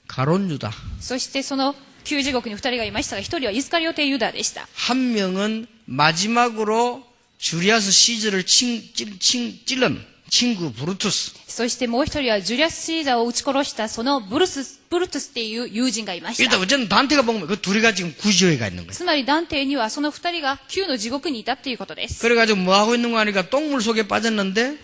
[0.07, 4.67] 가론유다, そしてその旧地獄に二人がいましたが、一人はイスカリオテユダでした。
[4.73, 7.05] 한 명은 마지막으로
[7.38, 10.12] 주리아스 시즈를 친, 찔, 친, 찔른 친구 브루투스.
[10.33, 16.62] そしてもう一人はジュリアス・シーザーを撃ち殺したそのブルス、ブルトゥスっていう友人がいました 일단 。
[16.62, 18.91] 어쨌든 단테가 보면 그 둘이가 지금 구지옥에 가 있는 거예요.
[18.93, 22.21] つまり断定にはその二人が旧の地獄にいたっていうことです。
[22.21, 24.77] 그래가지고 뭐 하고 있는 거 하니까 똥물 속에 빠졌는데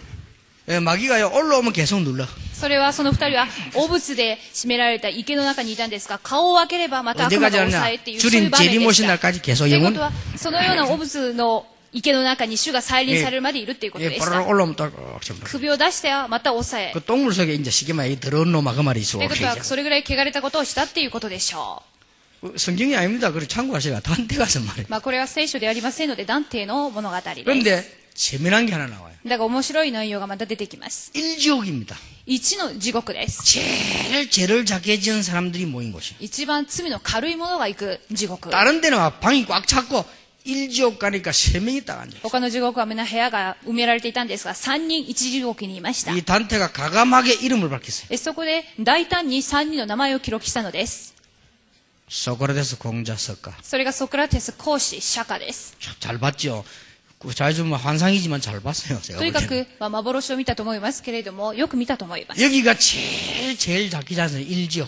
[0.67, 2.25] 예, 마귀가요 올라오면 계속 눌러.
[2.53, 9.19] それはその二人は、汚物で締められた池の中にいたんですが、顔を開ければまた悪魔が抑えっていう、そういう場面で 주린 した。
[9.19, 14.47] 제리모신날까지 と 계속 いうこ 영원 とは、そのような汚物の 池の中に主が再臨されるまでいるっていうこと 예, でし 바로 た。
[14.47, 15.45] 올라오면 딱 전부.
[15.45, 16.91] 首を出してはまた抑え。
[16.93, 19.17] 그 똥물 속에 이제 쉽게 말해 이 더러운 놈아 그 말이 있어.
[19.17, 21.81] ということは、それぐらい汚れたことをしたっていうことでしょ
[22.57, 23.31] 성경이 아닙니다.
[23.31, 24.85] 그래 참고하시가 단테 가서 말이에요.
[24.87, 24.91] う。
[24.91, 27.41] まあ、これは聖書ではありませんので、断定の物語です。
[27.43, 29.15] 그런데 재미난 게 하나 나와요.
[29.25, 31.11] だから面白い内容がまた出てきます。
[31.15, 31.95] 일지옥입니다.
[32.27, 33.43] 1の地獄です。
[33.45, 36.17] 제일 죄를 작게 지은 사람들이 모인 곳이에요.
[36.19, 38.49] 一番罪の軽い者が行く地獄。
[38.51, 40.05] 다른 데는 막 방이 꽉 찼고
[40.45, 42.19] 일지옥 가니까 세 명이 딱 앉아.
[42.21, 46.11] 他の地獄はみんな部屋が埋められていたんですが、3人一地獄にいました。
[46.15, 48.07] 이 단테가 가감하게 이름을 밝혔어요.
[48.11, 51.15] えそこで大胆に3人の名前を記録したのです。
[52.07, 53.53] 소크라테스 공자 석가.
[53.63, 55.75] それがソクラテス講師釈迦です。
[55.99, 56.63] 잘 봤죠.
[57.17, 59.01] 그 자주 뭐 환상이지만 잘 봤어요.
[59.01, 59.65] 제가 とに 볼 か 때는.
[59.65, 62.41] く、まあ、幻を見たと思いますけれども、よく見たと思います。
[62.43, 64.41] 여기가 제일 제일 작게 잤어요.
[64.41, 64.87] 일지옥.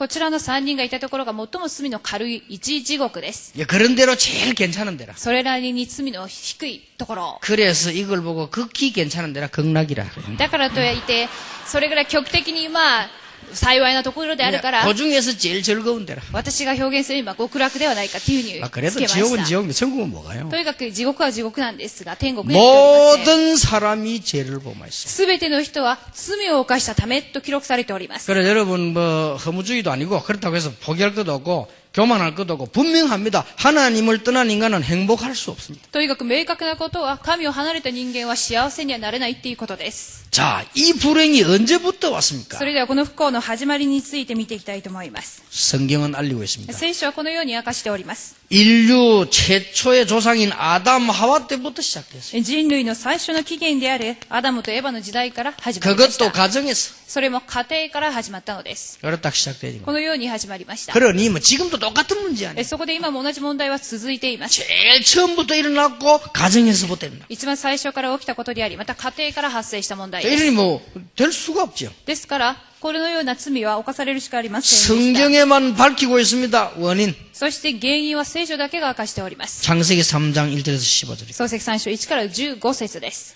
[0.00, 3.54] こちらの3人がいたところが最も罪の軽い一地獄です。
[3.56, 5.14] 예, 그런 대로 제일 괜찮은 데라.
[5.16, 7.38] それなりに罪の低いところ。
[7.40, 10.04] 그래서 이걸 보고 극히 괜찮은 데라 극락이라.
[10.10, 10.36] 그래요.
[10.36, 11.28] だからといって、
[11.66, 13.10] それぐらい極的にまあ、
[13.52, 16.20] 幸いなところであるから、 그 중에서 제일 즐거운 데라.
[16.32, 19.44] 私が表現するには極楽ではないかっていうふう 아, につ 그래도 けま 지옥은 した。
[19.46, 20.48] 지옥인데 천국은 뭐가요?
[20.50, 23.56] とにかく地獄は地獄なんですが、天国には行っておりません。
[23.56, 24.90] 모든 사람이 죄를 범했어요.
[24.90, 28.26] すべての人は罪を犯したためと記録されております。
[28.26, 33.44] 그래 여러분 뭐 허무주의도 아니고 그렇다고 해서 포기할 것도 없고 교만할 것도 없고 분명합니다.
[33.56, 35.88] 하나님을 떠난 인간은 행복할 수 없습니다.
[35.92, 40.26] とにかく明確なことは、神を離れた人間は幸せにはなれないっていうことです。
[40.30, 42.58] 자, 이 불행이 언제부터 왔습니까?
[42.58, 45.42] それではこの不幸の始まりについて見ていきたいと思います。
[45.50, 46.70] 성경은 알리고 있습니다.
[46.74, 48.36] 聖書はこのように明かしております。
[48.50, 52.42] 인류 최초의 조상인 아담 하와 때부터 시작됐어요.
[52.42, 56.32] 人類の最初の起源であるアダムとエヴァの時代から始まりまし 그것도 た。
[56.32, 58.98] 가정에서 それも家庭から始まったのです。
[59.00, 59.80] 그렇다 시작되지.
[59.82, 60.92] このように始まりました。
[60.92, 62.60] 그러니 뭐 지금도 똑같은 문제 아니에요.
[62.60, 64.54] えそこで今も同じ問題は続いています。
[64.62, 70.44] 제일 처음부터 일어났고 가정에서부터 일어났고 一番最初から起きたことであり、また家庭から発生した問題です。
[70.44, 70.80] 이러니 뭐
[71.16, 71.90] 될 수가 없죠.
[72.06, 75.20] ですから、 このような罪は犯されるしかありませんでした。
[75.20, 76.72] 성경에만 밝히고 있습니다.
[76.78, 77.14] 원인.
[77.32, 79.62] そして原因は聖書だけが明かしております。
[79.62, 81.32] 창세기 3장 1절에서 15절입니다.
[81.32, 83.34] 創世記3章1から15節です。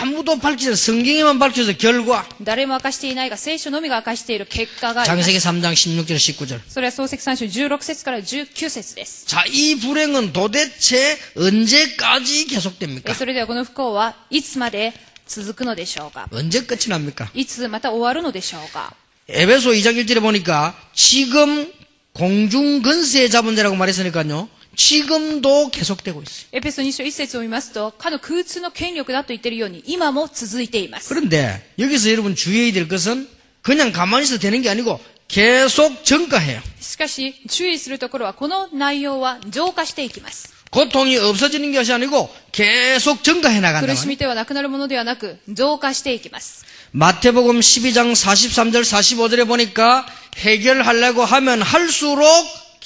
[0.00, 2.24] 아무도 밝히지 않아 성경에만 밝혀서 결과.
[2.40, 5.48] 誰も明かしていないが、聖書のみが明かしている結果がありま 창세기 す。
[5.48, 6.60] 3장 16절 19절.
[6.68, 9.26] それは創世記3章16節から19節です。
[9.26, 13.10] 자, 이 불행은 도대체 언제까지 계속됩니까?
[13.10, 14.92] えそれではこの不幸はいつまで
[15.26, 17.28] 続くのでしょうか 언제 끝이 납니까?
[17.34, 18.94] いつまた終わるのでしょうか
[19.28, 21.70] 에베소 2장 1절에 보니까 지금
[22.12, 24.48] 공중 근세 잡은 자라고 말했으니까요.
[24.76, 26.46] 지금도 계속되고 있어요.
[26.52, 31.12] エペソ2章1節を見ますと、かの空中の権力だと言っているように、今も続いています。
[31.12, 33.28] 그런데 여기서 여러분 주의해야 될 것은
[33.62, 36.60] 그냥 가만히 있어도 되는 게 아니고 계속 증가해요.
[36.80, 40.54] しかし、注意するところは、この内容は増加していきます。
[40.70, 43.86] 고통이 없어지는 것이 아니고 계속 증가해 나간다.
[43.86, 46.64] 苦しみではなくなるものではなく、増加していきます。
[46.92, 52.24] 마태복음 12장 43절 45절에 보니까 해결하려고 하면 할수록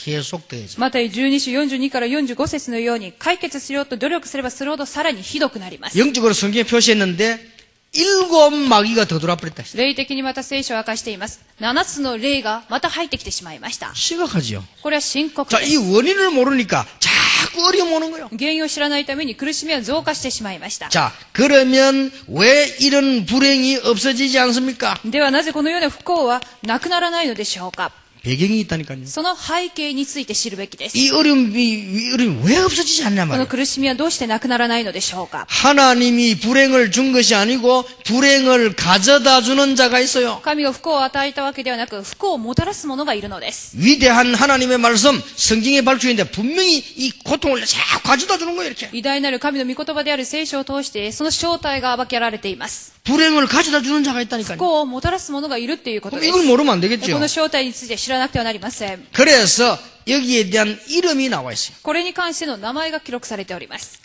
[0.06, 0.78] 계속 되죠.
[0.80, 5.98] また12章42から45節のように、解決しようと努力すればするほどさらにひどくなります。
[5.98, 7.52] 영적으로 성경에 표시했는데
[7.94, 9.62] 일곱 마귀가 더 들어와 버렸다.
[9.62, 9.76] 했어요.
[9.82, 11.40] 霊的にまた聖書を明かしています。
[11.60, 13.92] 7つの霊がまた入ってきてしまいました。
[13.94, 14.62] 심각하지요.
[14.82, 15.78] これは深刻 자, で 이 す。
[15.92, 18.30] 원인을 모르니까 자꾸 어려움 오는 거예요.
[18.36, 20.88] 原因を知らないために苦しみは増加してしまいました。
[20.88, 24.98] 자, 그러면 왜 이런 불행이 없어지지 않습니까?
[25.04, 27.92] ではなぜこのような不幸はなくならないのでしょうか
[28.24, 29.04] 배경이 있다니까요.
[29.06, 30.96] その背景について知るべきです。
[30.96, 33.48] 이 어려움이, 이 어려움이 왜 없어지지 않냐 この 말이에요.
[33.48, 40.40] 苦しみはどうしてなくならないのでしょうか 하나님이 불행을 준 것이 아니고 불행을 가져다 주는 자가 있어요.
[40.44, 43.76] 神が不幸を与えたわけではなく、不幸をもたらす者がいるのです。
[43.76, 48.88] 위대한 하나님의 말씀, 성경에 밝혀 있는데 분명히 이 고통을 자꾸 가져다 주는 거예요, 이렇게.
[48.92, 52.92] 偉大なる神の御言葉である聖書を通して、その正体が暴けられています。
[53.02, 54.56] 불행을 가져다 주는 자가 있다니까요.
[54.58, 56.38] 不幸をもたらす者がいるっていうこと 그럼 です。
[56.38, 57.18] 이걸 모르면 안 こ 되겠죠.
[57.18, 59.06] の正体について 知らなくてはなりません。
[59.12, 61.76] 그래서 여기에 대한 이름이 나와 있어요.
[61.82, 64.00] これに関しての名前が記録されております。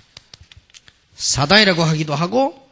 [1.15, 2.67] 사단이라고 하기도 하고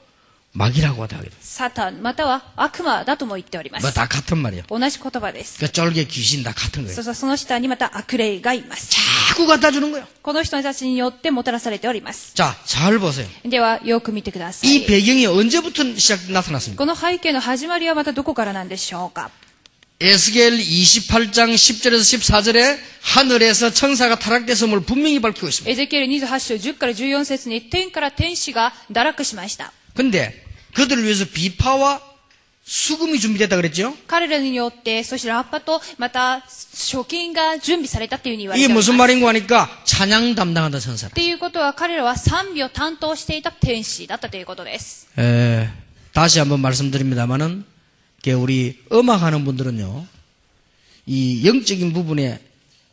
[0.54, 1.32] 마귀라고 하기도 해요.
[1.42, 3.96] サタン、または悪魔だとも言っておりま 뭐 す。
[3.96, 4.64] 다 같은 말이에요.
[4.70, 5.60] 同じ言葉です。
[5.60, 6.96] 그 쫄개 귀신 다 같은 거예요.
[6.96, 8.90] そしてその下にまた悪霊がいます。
[9.36, 10.08] 자꾸 갖다 주는 거예요.
[10.22, 12.34] この人たちによってもたらされております。
[12.36, 13.28] 자, 잘 보세요.
[13.44, 14.86] では、よく見てくださ 이 い。
[14.86, 16.78] 배경이 언제부터 시작 나타났습니까?
[16.78, 19.32] この背景の始まりはまたどこからなんでしょうか
[20.02, 25.72] 에스겔 28장 10절에서 14절에 하늘에서 천사가 타락됐음을 분명히 밝히고 있습니다.
[25.72, 29.72] エゼキエル28章10から14節に天から天使が堕落しました。
[29.96, 32.02] 근데 그들을 위해서 비파와
[32.66, 33.96] 수금이 준비됐다 그랬죠?
[34.08, 38.92] 彼らによって、そしてラッパと、また、貯金が準備されたっていうふうに言われ 이게 ております。
[38.92, 41.14] 무슨 っ 말인가 하니까 찬양 담당하던 천사라.
[41.14, 45.08] ていうことは彼らは賛美を担当していた天使だったということです。
[45.18, 45.70] 에,
[46.12, 47.64] 다시 한번 말씀드립니다만은
[48.38, 50.08] 우리 음악하는 분들은요,
[51.06, 52.40] 이 영적인 부분에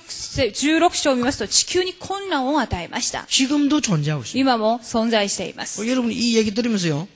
[0.52, 3.24] 16章を見ますと地球に混乱を与えました。
[3.26, 4.38] 지금도 존재하고 있습니다.
[4.38, 5.80] 今も存在しています。
[5.80, 7.08] 어, 여러분 이 얘기 들으면서요.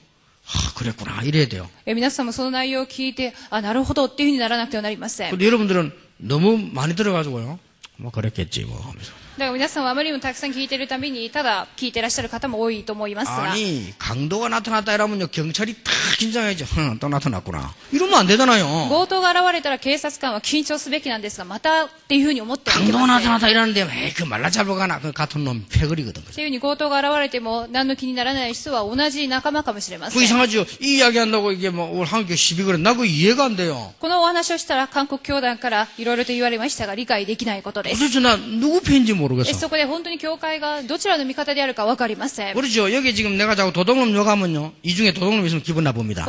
[0.51, 1.23] 아, 그랬구나.
[1.23, 1.69] 이래야 돼요.
[1.85, 5.31] え皆さんもその内容を聞いて、あ、なるほどっていうふうにならなくてはなりません。
[5.31, 7.59] だか 근데 여러분들은 너무 많이 들어가지고요.
[7.99, 9.13] 뭐 그랬겠지 뭐 하면서.
[9.39, 16.65] ら皆さんはあまりにもたくさん聞いているために、ただ聞いてらっしゃる方も多いと思いますが、 아니 강도가 나타났다 이러면요 경찰이 탁 긴장해야죠.
[16.65, 17.73] 흥, 또 나타났구나.
[17.93, 18.89] 이러면 안 되잖아요.
[18.89, 23.29] 強盗が現れたら警察官は緊張すべきなんですが、またっていうふうに思ってはいけ 강도가 ません。
[23.29, 26.21] っ 나타났다 이러는데 에이 그 말라 잡아가나 그 같은 놈 패거리거든.
[26.35, 30.25] ていうふうに強盗が現れても何の気にならない人は同じ仲間かもしれませ 그 ん。
[30.25, 30.67] 이상하죠.
[30.81, 32.77] 이 이야기 한다고 이게 뭐 오늘 한국교 시비 그래.
[32.79, 33.95] 나 그 이해가 안 돼요.
[34.01, 38.01] このお話をしたら韓国教団からいろいろと言われましたが理解できないことです。
[38.03, 39.48] 도대체 나 누구 편인지 모르겠 어.
[42.52, 42.92] 그렇 죠.
[42.92, 44.76] 여기 지금 내가 자꾸 도둑놈 욕하면 요.
[44.84, 46.28] 이 중에 도둑놈 있으면 기분 나쁩니 다.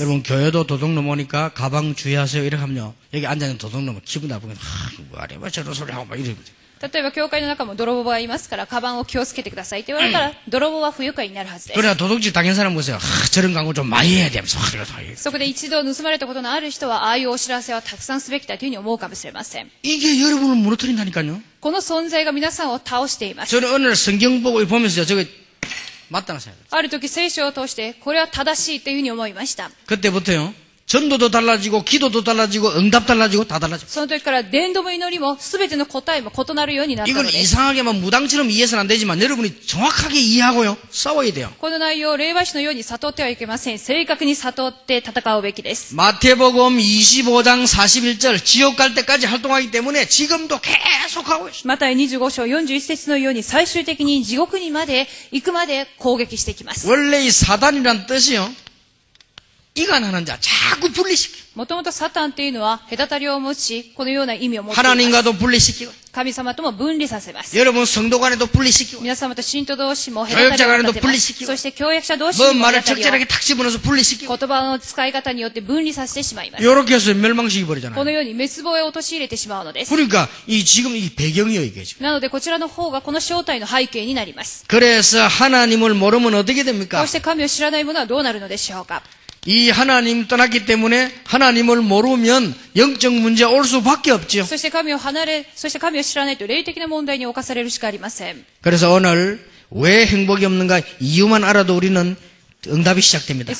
[0.00, 2.94] 여러분 교회도 도둑놈 오니까 가방 주의하세요 이렇게 하면 요.
[3.12, 4.88] 여기 앉아있는 도둑놈은 기분 나쁘면 하,
[5.20, 6.61] 아, 아래 왜 저런 소리 하고 막 이러거든 요.
[6.81, 11.79] 例えば教会の中も泥棒がいますから、カバンを気をつけてくださいって言われたら、泥棒は不愉快になるはずです。
[11.79, 12.97] 그래야 도둑질 당한 사람 보세요.
[12.97, 14.93] 아, 저런 광고 좀 많이 해야 되면서 막 이러서.
[15.15, 19.71] そこで一度盗まれたことのある人は、ああいうお知らせはたくさんすべきだというふうに思うかもしれません。
[19.81, 21.41] 이게 여러분을 무너뜨린다니까요.
[21.61, 23.49] この存在が皆さんを倒しています。
[23.59, 25.03] 저는 어느 날 성경 보고 보면서요.
[25.05, 25.25] 저거
[26.09, 26.57] 맞다는 생각.
[26.69, 29.71] ある時聖書を通して、これは正しいというふうに思いました。
[29.87, 30.53] 그때부터요.
[30.91, 33.85] 전도도 달라지고 기도도 달라지고 응답 달라지고 다 달라져.
[33.89, 37.43] その時から伝道も祈りも全ての答えも異なるようになったの 이걸 です。
[37.43, 40.77] 이상하게 막 무당처럼 이해해서는 안 되지만 여러분이 정확하게 이해하고요.
[40.89, 41.51] 싸워야 돼요.
[41.59, 43.79] この内容を霊媒師のように悟ってはいけません。
[43.79, 45.93] 正確に悟って戦うべきです。
[45.93, 51.61] 마태복음 25장 41절 지옥 갈 때까지 활동하기 때문에 지금도 계속하고 있어요.
[51.65, 56.87] また25章41節のように最終的に地獄にまで行くまで攻撃してきます。
[56.89, 58.49] 원래 이 사단이란 뜻이요.
[59.75, 61.37] 이간하는 자 자꾸 분리시켜.
[61.53, 64.87] もともとサタンっていうのは隔たりを持ち、このような意味を持っています。
[64.87, 67.55] 하나님과도 분리시키고 神様とも分離させます。
[67.55, 70.99] 여러분 성도 간에도 분리시키고 皆様と信徒同士も隔たりを立て 교역자간에도 ます。
[71.01, 76.63] 분리시키고 そして教約者同士 뭐 にも 말을 隔たりを 적절하게 탁 집어넣어서 분리시키고 言葉の使い方によって分離させてしまいます。
[76.63, 78.03] 이렇게 해서 멸망시키 こ 버리잖아요.
[78.03, 79.93] のように滅亡へ陥れてしまうのです。
[79.93, 82.01] 그러니까 이 지금 이 배경이에요 이게 지금.
[82.03, 84.65] なのでこちらの方がこの正体の背景になります。
[84.67, 87.03] 그래서 하나님을 모르면 어떻게 こ 됩니까?
[87.03, 89.03] うして神を知らない者はどうなるのでしょうか
[89.42, 94.46] 이 하나님 떠났기 때문에 하나님을 모르면 영적 문제 올 수밖에 없지 요.
[98.62, 99.42] 그래서 오늘
[99.74, 102.14] 왜 행복이 없는가 이유만 알아도 우리는
[102.70, 103.50] 응답이 시작됩니 다.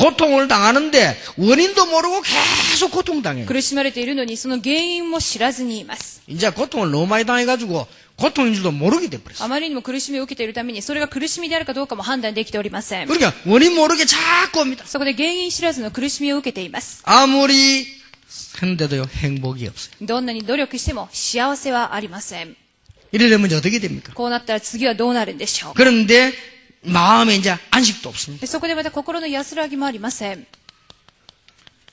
[0.00, 2.32] 고통을 당하는데 원인도 모르고 계
[2.80, 3.46] 속 고통당해 요.
[6.24, 7.84] 이제 고통을 너무 많이 당해가지고
[8.19, 9.43] 고통인 줄도 모르게 돼버렸어요.
[9.45, 13.07] あまりにも苦しみを受けているためにそれが苦しみであるかどうかも判断できておりません。
[13.07, 14.85] 그러니까 원인 모르게 자꾸 옵니다.
[14.85, 17.01] そこで原因知らずの苦しみを受けています。
[17.03, 17.87] 아무리
[18.61, 19.95] 했는데도요 행복이 없어요.
[20.01, 22.55] どんなに努力しても幸せはありません。
[23.11, 24.13] 이래 되면 이제 어떻게 됩니까?
[24.13, 26.33] こうなったら次はどうなるんでしょう 그런데
[26.83, 28.41] 마음에 이제 안식도 없습니다.
[28.41, 30.45] でそこでまた心の安らぎもありません。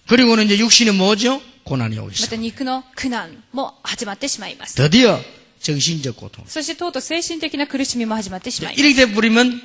[0.09, 1.41] 그리고는 이제 육신이 뭐죠?
[1.65, 2.31] 고난이 오기 ま 시작.
[2.31, 4.75] た肉の苦難も始まってしまいます。
[4.77, 5.21] 드디어
[5.61, 6.45] 정신적 고통.
[6.47, 8.81] そしてとうとう精神的な苦しみも始まってしまいます。
[8.81, 9.61] 이렇게 돼버리면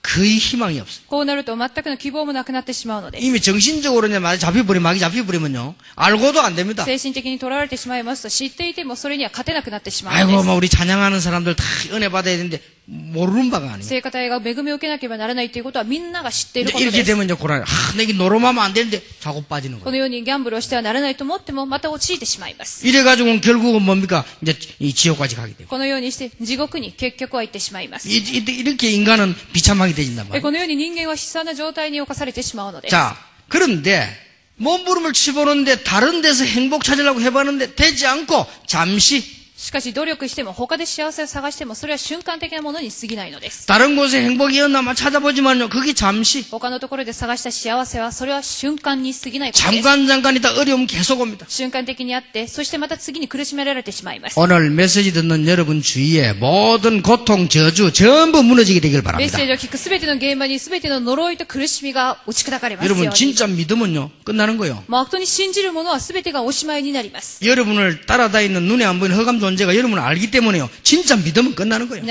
[0.00, 1.04] 거의 희망이 없어요.
[1.08, 3.24] こうなると全くの希望もなくなってしまうのです。
[3.24, 5.74] 이미 정신적으로 이제 많이 잡혀버리면, 막이 잡혀버리면요.
[5.96, 6.84] 알고도 안 됩니다.
[6.84, 13.72] 精神的にとらわれてしまいますと知っていてもそれには勝てなくなってしまう 아이고, ので 뭐 우리 찬양하는 사람들 다 은혜 받아야 되는데, 모르는 바가 す。
[13.74, 13.82] 아니에요.
[13.84, 17.06] 聖歌隊が恵みを受けなければならないということはみんなが知っている 이제 こと 이렇게 です。
[17.06, 17.66] 되면 이제 고난, 아,
[17.98, 19.90] 내게 노름하면 안 되는데, 자꾸 빠지는 こ 거예요.
[19.92, 22.86] のようにギャンブルをしてはならないと思ってもまた陥ってしまいます。
[22.88, 24.24] 이래가지고는 결국은 뭡니까?
[24.42, 25.68] 이제 이 지옥까지 가게 되고.
[25.68, 28.08] このようにして地獄に結局は行ってしまいます。
[28.08, 30.40] 이, 이, 이렇게 인간은 비참하게 되진단 で 말이에요.
[30.42, 32.90] このように人間は悲惨な状態に侵されてしまうのです。
[32.92, 33.14] 자,
[33.50, 34.08] 그런데,
[34.56, 39.22] 몸부림을 치보는데, 다른 데서 행복 찾으려고 해봤는데, 되지 않고, 잠시,
[39.62, 43.66] しかし努力しても他で幸せを探してもそれは瞬間的なものに過ぎないのです。
[43.66, 49.82] 다른 곳에 행복이 있나마 찾아보지만요, 그게 잠시, 他のところで探した幸せはそれは瞬間に過ぎないことです。
[49.82, 51.44] 잠깐, 잠깐 있다 어려움 계속 옵니다.
[51.48, 54.38] 瞬間的にあって、そしてまた次に苦しめられてしまいます。
[54.38, 59.38] 오늘 메시지 듣는 여러분 주위에 모든 고통, 저주 전부 무너지게 되길 メッ 바랍니다.
[59.38, 63.14] セージを聞くすべての現場にすべての呪いと苦しみが打ち砕かれますよう 여러분 に。
[63.16, 64.84] 진짜 믿으면요, 끝나는 거예요.
[64.86, 67.44] まあ、本当に信じる者はすべてがおしまいになります。
[67.44, 70.69] 여러분을 따라다니는 눈에 안 보이는 허감 존 존재가 여러분을 알기 때문에요.
[70.83, 72.03] 진짜 믿으면 끝나는 거예요.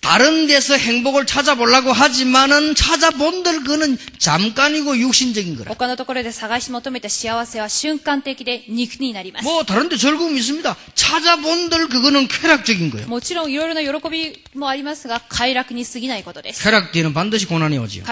[0.00, 5.70] 다른 데서 행복을 찾아보려고 하지만은 찾아본들 그는 잠깐이고 육신적인 거라.
[9.44, 10.76] 뭐 다른 데 즐거움이 있습니다.
[10.94, 13.06] 찾아본들 그거는 쾌락적인 거예요.
[16.62, 18.04] 쾌락 뒤에는 반드시 고난이 오지요.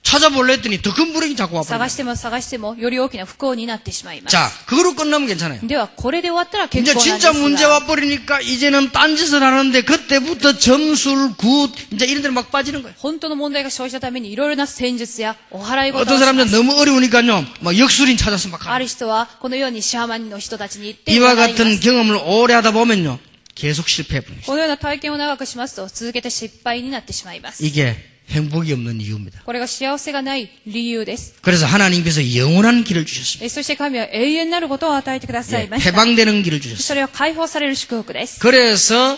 [0.03, 1.67] 찾아볼래 했더니 더 큰 불행이 자꾸 와버려.
[1.67, 4.31] 探しても探してもより大きな不幸になってしまいます。
[4.31, 5.59] 자, 그거로 끝나면 괜찮아요.
[5.67, 12.21] では、これで終わったら結 이제 構なんです 진짜 문제 が、 와버리니까 이제는 딴짓을 하는데 그때부터 점술, 굿, 이제 이런
[12.21, 12.95] 데로 막 빠지는 거예요.
[12.99, 16.55] 本当の問題が生じたためにいろいろな戦術やお払い事を 어떤 しま 사람들은 す。
[16.55, 17.43] 너무 어려우니까요.
[17.59, 23.19] 막 역술인 찾아서 막 あ 하는 る人はこのようにシャーマンの人たちに行って 이와 占いま 같은 す 경험을 오래 하다 보면요.
[23.55, 24.43] 계속 실패해버려요.
[24.45, 27.63] このような体験を長くしますと続けて失敗になってしまいます。
[27.65, 27.95] 이게
[28.29, 29.41] 행복이 없는 이유입니다.
[29.45, 31.35] これが幸せがない理由です。
[31.41, 33.45] 그래서 하나님께서 영원한 길을 주셨습니다.
[33.45, 35.89] えそして神は永遠なることを与えてくださ 예, いました。
[35.91, 36.81] 해방되는 길을 주셨어요.
[36.83, 38.39] それは解放される祝福です。
[38.39, 39.17] 그래서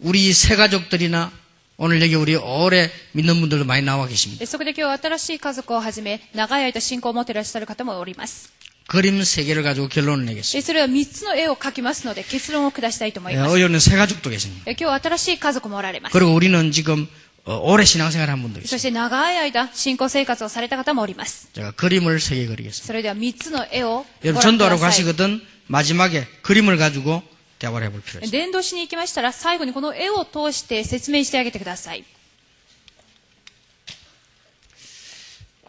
[0.00, 1.32] 우리 새 가족들이나
[1.76, 4.40] 오늘 여기 우리 오래 믿는 분들도 많이 나와 계십니다.
[4.42, 8.52] えそこで今日は新しい家族をはじめ、長い間信仰を持っていらっしゃる方もおります。
[8.88, 10.58] 그림 세 개를 가지고 결론을 내겠습니다.
[10.58, 13.54] えそれは3つの絵を描きますので、結論を下したいと思い 예, ます。
[13.56, 14.62] 어여는 새 가족도 계십니다.
[14.66, 16.12] え今日は新しい家族もおられます。
[16.12, 17.08] 그리고 우리는 지금
[17.46, 18.68] 어, 오래 신앙생활 한 분도 있어요.
[18.68, 21.48] そして長い間信仰生活をされた方もおります。
[21.54, 22.86] 제가 그림을 세 개 그리겠습니다.
[22.86, 25.04] それでは3つの絵をご 여러분 覧く 전도하러 ださい。
[25.04, 27.22] 가시거든 마지막에 그림을 가지고
[27.58, 28.30] 대화를 해볼 필요가 있어요.
[28.30, 32.04] 伝道しに行きましたら、最後にこの絵を通して説明してあげてください。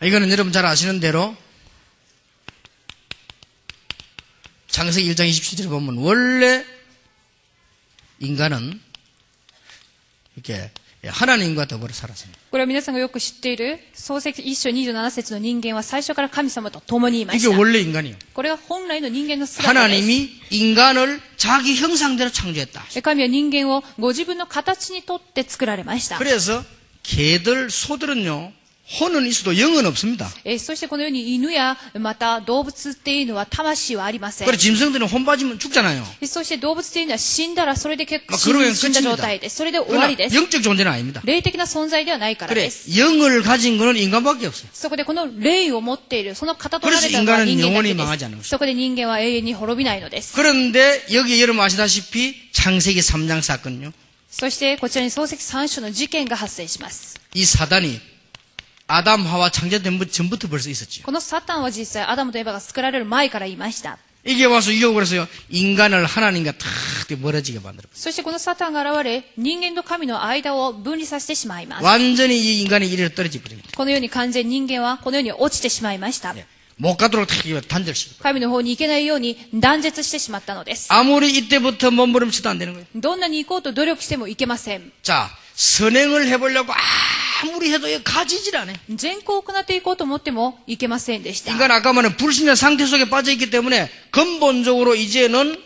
[0.03, 1.35] 이거는 여러분 잘 아시는 대로
[4.69, 6.63] 창세기 1장 27절에 보면 원래
[8.19, 8.79] 인간은
[10.35, 10.71] 이렇게
[11.05, 12.39] 하나님과 더불어 살았습니다.
[12.49, 17.57] これは皆さんがよく知っている創世記一章27節の人間は最初から神様と共にいま 이게 した。
[17.57, 18.15] 원래 인간이에요.
[18.33, 19.83] これが本来の人間の姿です。
[20.01, 22.85] 하나님이 인간을 자기 형상대로 창조했다.
[23.03, 26.17] 神は人間をご自分の形にとって作られました。
[26.17, 26.63] 그래서
[27.03, 28.51] 개들, 소들은요,
[29.01, 30.29] 혼은 있어도 영은 없습니다.
[30.43, 36.05] えーそしてこのように犬やまた動物っていうのは魂はありません 그래 짐승들은 혼 빠지면 죽잖아요.
[36.21, 39.15] えそして動物っていうのは死んだらそれで結構 막 死 그러면 ん死んだ 끝입니다.
[39.15, 39.55] 状態です。
[39.55, 40.35] それで終わ 그러나 りです。
[40.35, 41.21] 영적 존재는 아닙니다.
[41.25, 42.95] 霊的な存在ではないから 그래 です。
[42.95, 44.69] 영을 가진 거는 인간밖에 없어요.
[44.71, 48.49] そこでこの霊を持っている、その方となれたの 그래서 は 인간은 人間だ 영원히 け 망하지 で 않는 す。
[48.49, 50.35] そこで人間は永遠に滅びないのです。
[50.39, 53.91] 그런데 여기 여러분 아시다시피 창세기 3장 사건요.
[54.29, 57.19] そしてこちらに漱石3章の事件が発生します。
[57.33, 57.99] 이 사단이
[58.89, 61.03] 아담 하와 창조된 것 전부터 벌써 있었죠.
[61.03, 63.97] このサタンは実際アダムとエバが作られる前からいました。
[64.27, 65.27] 이게 와서 유혹을 해서요.
[65.49, 66.67] 인간을 하나님과 탁
[67.19, 67.87] 멀어지게 만들어.
[67.93, 71.83] そしてこのサタンが現れ、人間と神の間を分離させてしまいます。
[71.83, 73.69] 완전히 이 인간이 이리로 떨어져 버립니다.
[73.75, 76.35] このように完全に人間はこのように落ちてしまいました。
[76.77, 78.21] 못 가도록 탁 단절시키고.
[78.21, 80.91] 神の方に行けないように断絶してしまったのです。
[80.91, 82.85] 아무리 이때부터 몸부림쳐도 안 되는 거예요.
[82.95, 84.91] どんなに行こうと努力しても行けません。
[85.03, 86.77] 자, 선행을 해보려고 아
[87.45, 88.75] 무리 해도 이거 가지질 않아요.
[88.95, 91.51] 善行を行っていこうと思っても行けませんでした。
[91.51, 95.61] 인간 아까 말한 불신의 상태 속에 빠져있기 때문에 근본적으로 이제는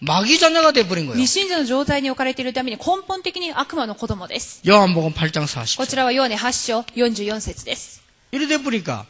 [0.00, 1.14] 마귀 자녀가 돼버린 거예요.
[1.16, 4.60] 未信者の状態に置かれているために根本的に悪魔の子供です。
[4.66, 5.76] 요한복음 8장 40절.
[5.76, 8.02] こちらはヨハネ8章44節です。
[8.32, 9.06] 이래 돼버리니까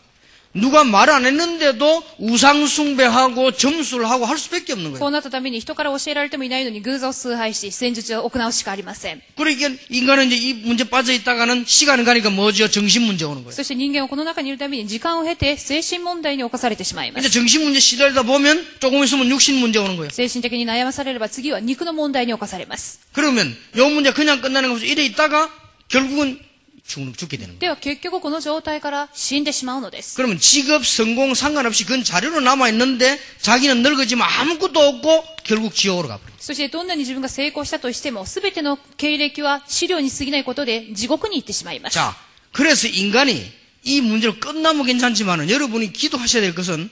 [0.56, 5.08] 누가 말 안 했는데도 우상숭배하고 점수를 하고 할 수밖에 없는 こ 거예요.
[5.08, 9.22] うなったために人から教えられてもいないのに偶像を崇拝し、戦術を行うしかありません。
[9.34, 12.68] 그러니까 인간은 이제 이 문제 빠져 있다가는 시간 가니까 뭐죠?
[12.68, 13.52] 정신 문제 오는 거예요.
[13.52, 17.32] そして人間はこの中にいるために時間を経て精神問題に侵されてしまいま 이제 す。
[17.32, 20.10] 정신 문제 시달리다 보면 조금 있으면 육신 문제 오는 거예요.
[20.10, 23.00] 精神的に悩まされれば次は肉の問題に侵されます。
[23.14, 25.48] 그러면 요 문제 그냥 끝나는 것이 이래 있다가
[25.88, 26.38] 결국은
[26.86, 27.58] 죽, 죽게 되는 거예요.
[27.60, 30.16] では結局この状態から死んでしまうのです。
[30.16, 36.32] 그러면 직업, 성공 상관없이 그건 자료로 남아 있는데 자기는 늙어지면 아무것도 없고 결국 지옥으로 가버려요.
[36.40, 41.94] そしてどんなに自分が成功したとしても全ての経歴は資料に過ぎないことで地獄に行ってしまいます。
[41.94, 42.16] 자,
[42.52, 43.40] 그래서 인간이
[43.84, 46.90] 이 문제로 끝나면 괜찮지만은 여러분이 기도하셔야 될 것은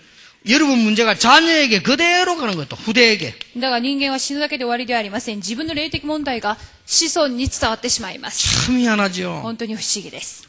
[0.48, 2.66] 여러분 문제가 자녀에게 그대로 가는 거예요.
[2.68, 3.34] 또 후대에게.
[3.58, 5.36] だが人間は死ぬだけで終わりではありません。
[5.36, 6.56] 自分の霊的問題が
[6.87, 8.69] 子孫に伝わってしまいます。
[9.41, 10.47] 本当に不思議です。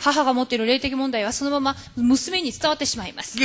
[0.00, 3.38] 母が持っている霊的問題はそのまま娘に伝わってしまいます。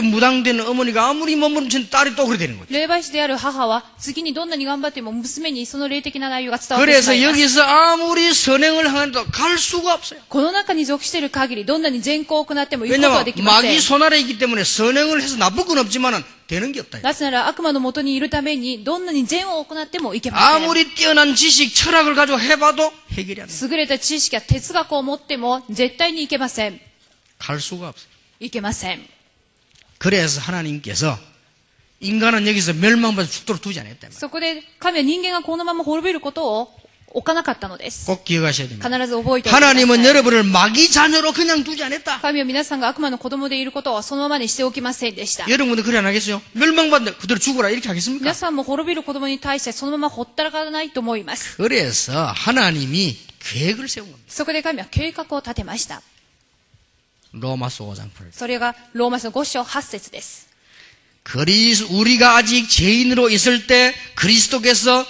[2.74, 7.40] 霊媒師である母は次にどんなに頑張っても娘にその霊的な内容が伝わってしまいます。
[10.28, 13.72] この中に属している限りどんなに善行を行っても行くことはできません。
[16.49, 16.49] 마귀 。
[16.49, 17.01] 손 아래 있기 때문에 선행을 해서 나쁠 건 없지만은 되는 게 없다.
[17.01, 20.65] なぜなら悪魔の元にいるためにどんなに善を行ってもいけません。
[20.65, 23.55] 아무리 뛰어난 지식, 철학을 가지고 해봐도 해결이 안 돼.
[23.63, 26.81] 優れた知識や哲学を持っても絶対にいけません。
[27.39, 28.09] 갈 수가 없어요.
[28.41, 29.07] いけません。
[29.99, 31.19] 그래서 하나님께서
[32.01, 34.11] 인간은 여기서 멸망받아 죽도록 두지 않았다.
[34.11, 36.77] そこで神は人間がこのまま滅びることを
[37.17, 38.07] 置かなかったのです。
[38.07, 38.89] 꼭 기억하셔야 됩니다.
[38.89, 40.07] 必ず覚えておいてくださ 하나님은 い。
[40.07, 42.19] 여러분을 마귀 자녀로 그냥 두지 않았다.
[42.21, 45.47] 神は皆さんが悪魔の子供でいることをそのままにしておきませんでした。
[45.49, 46.43] 여러분도 그래 안 하겠어요?
[46.55, 48.21] 멸망받는데 그대로 죽어라 이렇게 하겠습니까?
[48.25, 51.57] 皆さんも滅びる子供に対してそのままほったらかないと思います。
[51.57, 54.25] 그래서 하나님이 계획을 세운 겁니다.
[54.29, 56.03] そこで神は計画を立てました。
[57.33, 58.33] 로마서 5장 8절.
[58.33, 60.49] それがローマ書5章8節です。
[61.23, 65.07] 그리스 우리가 아직 죄인으로 있을 때 그리스도께서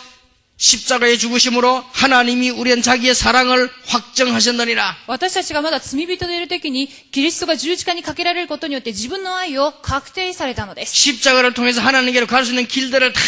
[0.58, 4.96] 십자가의 죽으심으로 하나님이 우리한 자기의 사랑을 확정하셨느니라.
[5.08, 10.94] 私たちがまだ罪人でいる時に、キリストが十字架にかけられることによって自分の愛を確定されたのです。
[10.94, 13.20] 십자가를 통해서 하나님께로 갈 수 있는 길들을 다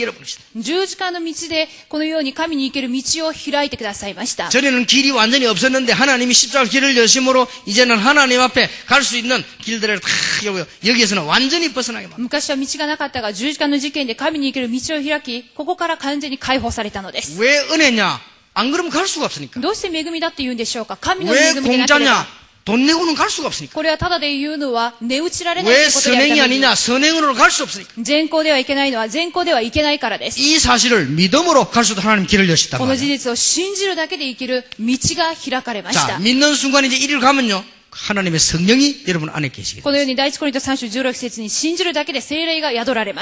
[0.00, 0.42] 열어버리시다.
[0.56, 4.48] 十字架の道で、このように神に行ける道を開いてくださいました。
[4.48, 10.00] 전에는 길이 완전히 없었는데 하나님이 십자가 길을 여심으로 이제는 하나님 앞에 갈 수 있는 길들을
[10.00, 10.08] 다
[10.46, 17.38] 열고 여기에서는 완전히 벗어나게 만 昔は道がなかったが、十字架の事件で神に行ける道を開き、ここから完全に解放 されたのです。
[17.40, 18.20] 왜 은혜냐?
[18.54, 19.60] 안 그러면 갈 수가 없으니까.
[19.60, 22.26] どうして恵みだって言うんでしょうか神の 왜 恵みでなければ 공짜냐?
[22.62, 23.72] 。돈 내고는 갈 수가 없으니까.
[23.74, 26.74] これはただで言うのは、値打ちられないと 왜 いうことである 선행이 ために 아니냐?
[26.74, 27.90] 선행으로 갈 수 없으니까.
[28.02, 30.38] 善行ではいけないのは善行ではいけないからです。
[30.40, 33.18] 이 사실을 믿음으로 갈 수도 하나님 길을 여셨단 この事 말이에요.
[33.18, 36.18] 実を信じるだけで生きる道が開かれまし 자, た。
[36.18, 37.64] 믿는 순간 이제 이리로 가면요.
[37.95, 40.27] 하나님의 성령이 여러분 안에 계시게 됩니 다.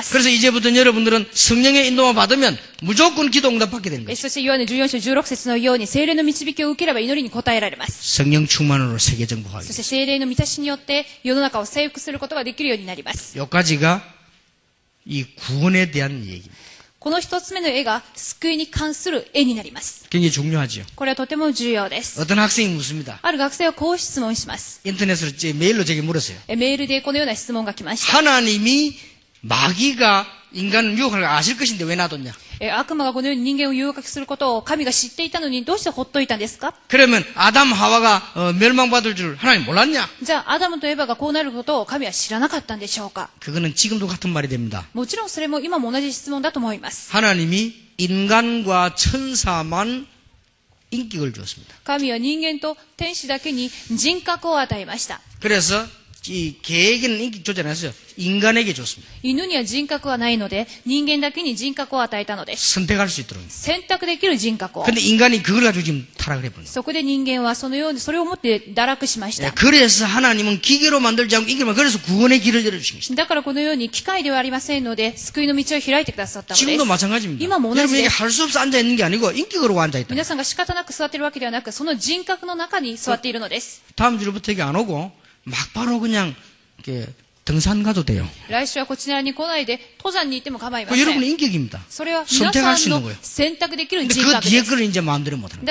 [0.10, 4.26] 그래서 이제부터 여러분들은 성령의 인도만 받으면 무조건 기도 응답 받게 되는 거 죠.
[8.02, 9.86] 성령 충만으로 세계 정복하겠습니 다.
[13.38, 14.02] 여기까지가
[15.06, 16.73] 이 구원에 대한 얘기입니 다.
[17.03, 20.07] この一つ目の絵が、救いに関する絵になります。
[20.11, 20.85] 굉장히 중요하죠.
[20.97, 22.21] これはとても重要です。
[22.21, 23.21] 어떤 학생이 묻습니다.
[23.23, 24.81] ある学生はこう質問します。
[24.85, 26.37] 인터넷으로 제 메일로 제게 물었어요.
[26.49, 28.13] えメールでこのような質問が来ました。
[28.19, 28.99] 하나님이
[29.43, 32.33] 마귀가 인간을 유혹하는 걸 아실 것인데 왜 놔뒀냐?
[32.61, 40.09] え悪魔がこのように人間を誘惑することを神が知っていたのにどうしてほっといたんですか 그러면 아담 하와가 어, 멸망받을 줄 하나님 몰랐냐?
[40.23, 44.85] じゃあ、アダムとエバがこうなることを神は知らなかったんでしょうか 그거는 지금도 같은 말이 됩니다.
[44.93, 47.13] もちろんそれも今も同じ質問だと思います。
[47.13, 50.07] 하나님이 인간과 천사만
[50.91, 51.75] 인격을 주었습니다.
[51.85, 55.21] 神は人間と天使だけに人格を与えました。
[55.41, 55.87] 그래서
[56.27, 57.91] 이 개에게는 인격 주지 않았어요.
[58.19, 59.09] 인간에게 줬습니다.
[59.23, 62.73] 犬には人格はないので、人間だけに人格を与えたのです。
[62.75, 63.41] 선택할 수 있도록.
[63.49, 64.83] 選択できる人格を。
[64.85, 66.71] 근데 인간이 그걸 가지고 지금 타락을 해버린 거예요.
[66.71, 69.55] そこで人間はそのように、それをもって堕落しまし 예, た。
[69.55, 73.23] 그래서 하나님은 기계로 만들지 않고 인격만 그래서 구원의 길을 열어주신 것입니다.
[73.23, 76.89] だからこのように機械ではありませんので、救いの道を開いてくださったので 지금도 す。
[76.89, 77.43] 마찬가지입니다.
[77.43, 78.17] 今も同じ 여러분에게 です。
[78.21, 80.09] 할 수 없어 앉아 있는 게 아니고 인격으로 앉아 있다.
[80.11, 83.81] 皆さんが仕方なく座っているわけではなく、その人格の中に座っているのです。
[83.95, 85.13] 다음 주부터 여기 안 오고
[85.44, 86.36] 막바로 그냥
[86.78, 87.08] 이렇게
[87.46, 88.26] 등산 가도 돼요.
[90.88, 91.84] 그 여러분의 인격입니다.
[92.26, 93.18] 선택할 수 있는 거예요.
[94.08, 95.66] 근데 그 뒤에 거를 이제 마음대로 못 합니다.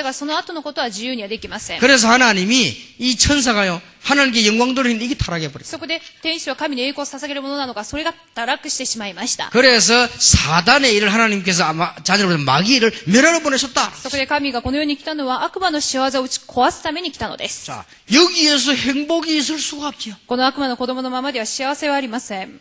[1.81, 3.81] 그래서 하나님이 이 천사가요.
[4.04, 5.70] 하나님께 영광 돌리는 이게 타락해버렸어요.
[5.70, 9.50] そこで天使は神に栄光を捧げるものなのか、それが堕落してしまいました。
[9.52, 13.92] 그래서 사단의 일을 하나님께서 아마 자녀로 마귀의 일을 멸하러 보내셨다.
[13.96, 17.66] そこで神がこの世に来たのは悪魔の仕業を打ち壊すために来たのです。
[17.66, 20.16] 자 여기에서 행복이 있을 수가 없지요.
[20.28, 22.60] この悪魔の子供のままでは幸せはありません。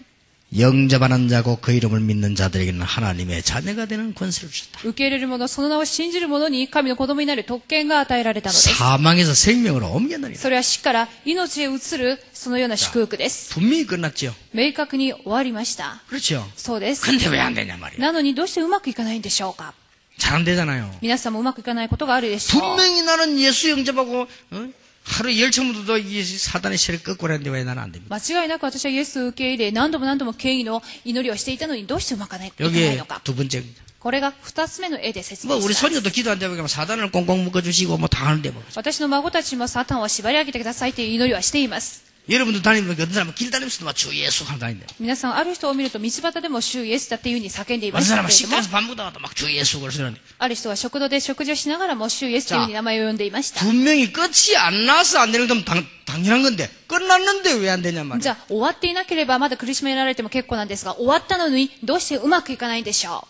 [0.56, 4.80] 영접하는 자고 그 이름을 믿는 자들에게는 하나님의 자녀가 되는 권세를 주셨다.
[4.84, 8.68] 受け入れる者、その名を信じる者に神の子供になる特権が与えられたのです。
[8.78, 10.38] 사망에서 생명으로 옮겼느니라.
[10.38, 13.52] それは死から命へ移る、そのような祝福です。
[13.54, 14.32] 분명히 끝났지요.
[14.54, 16.00] 明確に終わりました。
[16.08, 16.44] 그렇죠.
[16.56, 17.02] そうです。
[17.04, 17.98] 근데 왜 안 되냐 말이야.
[17.98, 19.74] なのにどうしてうまくいかないんでしょうか
[20.18, 20.88] 잘 안 되잖아요.
[21.02, 22.62] 皆さんもうまくいかないことがあるでしょう。
[22.62, 24.68] 분명히 나는 예수 영접하고 어?
[25.04, 28.14] 하루 열 청부도 이 사단의 세를 꺾고 하는데 왜 나는 안 됩니까?
[28.16, 33.20] 間違いなく私はイエスを受け入れ、何度も何度も敬意の祈りをしていたのにどうしてうまくいかないいかない 여기에 のか。
[33.22, 33.82] 두 번째입니다.
[34.00, 35.94] これが二つ目の絵で説 뭐 明 우리 します。
[35.94, 42.04] 손녀도 기도 안 되고 사단을 꽁꽁 묶어주시고 뭐 다 하는데 뭐 私の孫たちもサタンを縛り上げてくださいという祈りはしています。
[42.28, 48.28] 여러분도 다니면 어떤 사람은 길 다니면서도 막 주 예수 하고 다닌대 皆さん、ある人を見ると道端でも主イエスだっていうふうに叫んでいま 어떤 した 사람은
[48.28, 53.60] けれども 식당에서 、밥 먹다가도 막 주 예수 그러시는데 ある人は食堂で食事をしながらも主イエスというふうに名前を呼んでいました。
[53.60, 58.18] 분명히 끝이 안 나서 안 되는 건 당, 당연한 건데 끝났는데 왜 안 되냐 말이야
[58.20, 63.22] じゃあ、終わっていなければまだ苦しめられても結構なんですが、終わったのにどうしてうまくいかないんでしょ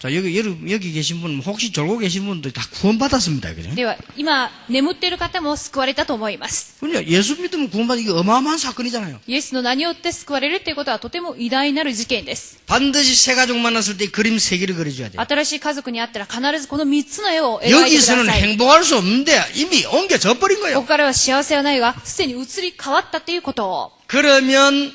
[0.00, 3.70] 자 여기 여러분 여기 계신 분 혹시 졸고 계신 분들 다 구원받았습니다 그죠?
[3.72, 6.74] うでは、今、眠っている方も救われたと思います。
[6.80, 12.58] 그냥 예수 믿으면 구원받는 게 어마어마한 사건이잖아요 イエスの名によって救われるっていうことはとても偉大なる事件です。
[12.66, 18.42] 반드시 새 가족 만났을 때 그림 세 개를 그려줘야 돼요 新しい家族に会ったら必ずこの3つの絵を描いてくだ 여기서는 さい。
[18.42, 23.92] 행복할 수 없는데 이미 옮겨져 버린 こ 거예요 こからは幸せはないが、すでに移り変わったっていうことを。
[24.08, 24.92] 그러면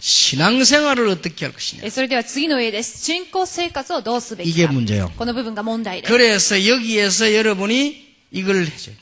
[0.00, 3.04] 신앙생활을 어떻게 할 것이냐 えそれでは次の絵です。
[3.04, 4.72] 信仰生活をどうすべき 이게 か。
[4.72, 6.12] 문제예요 この部分が問題です。
[6.12, 8.96] 그래서 여기에서 여러분이 이걸 해줘야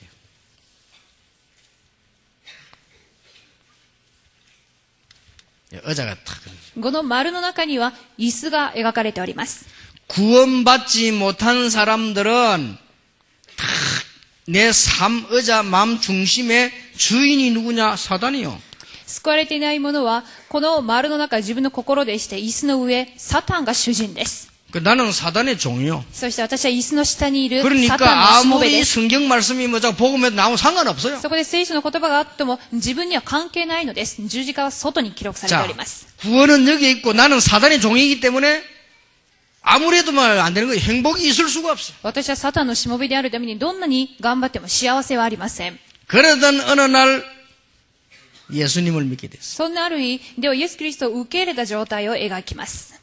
[5.71, 6.37] 돼요 의자가 탁
[6.81, 9.67] この丸の中には椅子が描かれております。
[10.09, 12.77] 구원받지 못한 사람들은
[13.57, 14.01] 다
[14.51, 17.95] 내 삶, 의자, 마음 중심의 주인이 누구냐?
[17.95, 18.61] 사단이요.
[19.15, 24.49] 救われていない者は、この丸の中自分の心でして、椅子の上、サタンが主人です。
[24.73, 26.05] 그 나는 사단의 종이요.
[26.13, 28.95] そして私は椅子の下にいるサタン 그러니까 のしもべ 아무리 です。
[28.95, 31.19] 성경 말씀이 뭐자 복음에 나오면 상관없어요.
[31.19, 34.23] そこで聖書の言葉があっても自分には関係ないのです。
[34.25, 36.07] 十字架は外に記録されてお 자, ります。
[36.21, 38.63] 구원은 여기에 있고 나는 사단의 종이기 때문에
[39.63, 40.81] 아무래도 말 안 되는 거예요.
[40.81, 41.93] 행복이 있을 수가 없어.
[42.05, 45.81] 私はサタンのしもべであるためにどんなに頑張っても幸せはありません。
[46.07, 47.25] 그러던 어느 날
[48.53, 49.57] 예수님을 믿게 됐어.
[49.57, 53.01] そんなある日、ではイエス・キリストを受け入れた状態を描きます。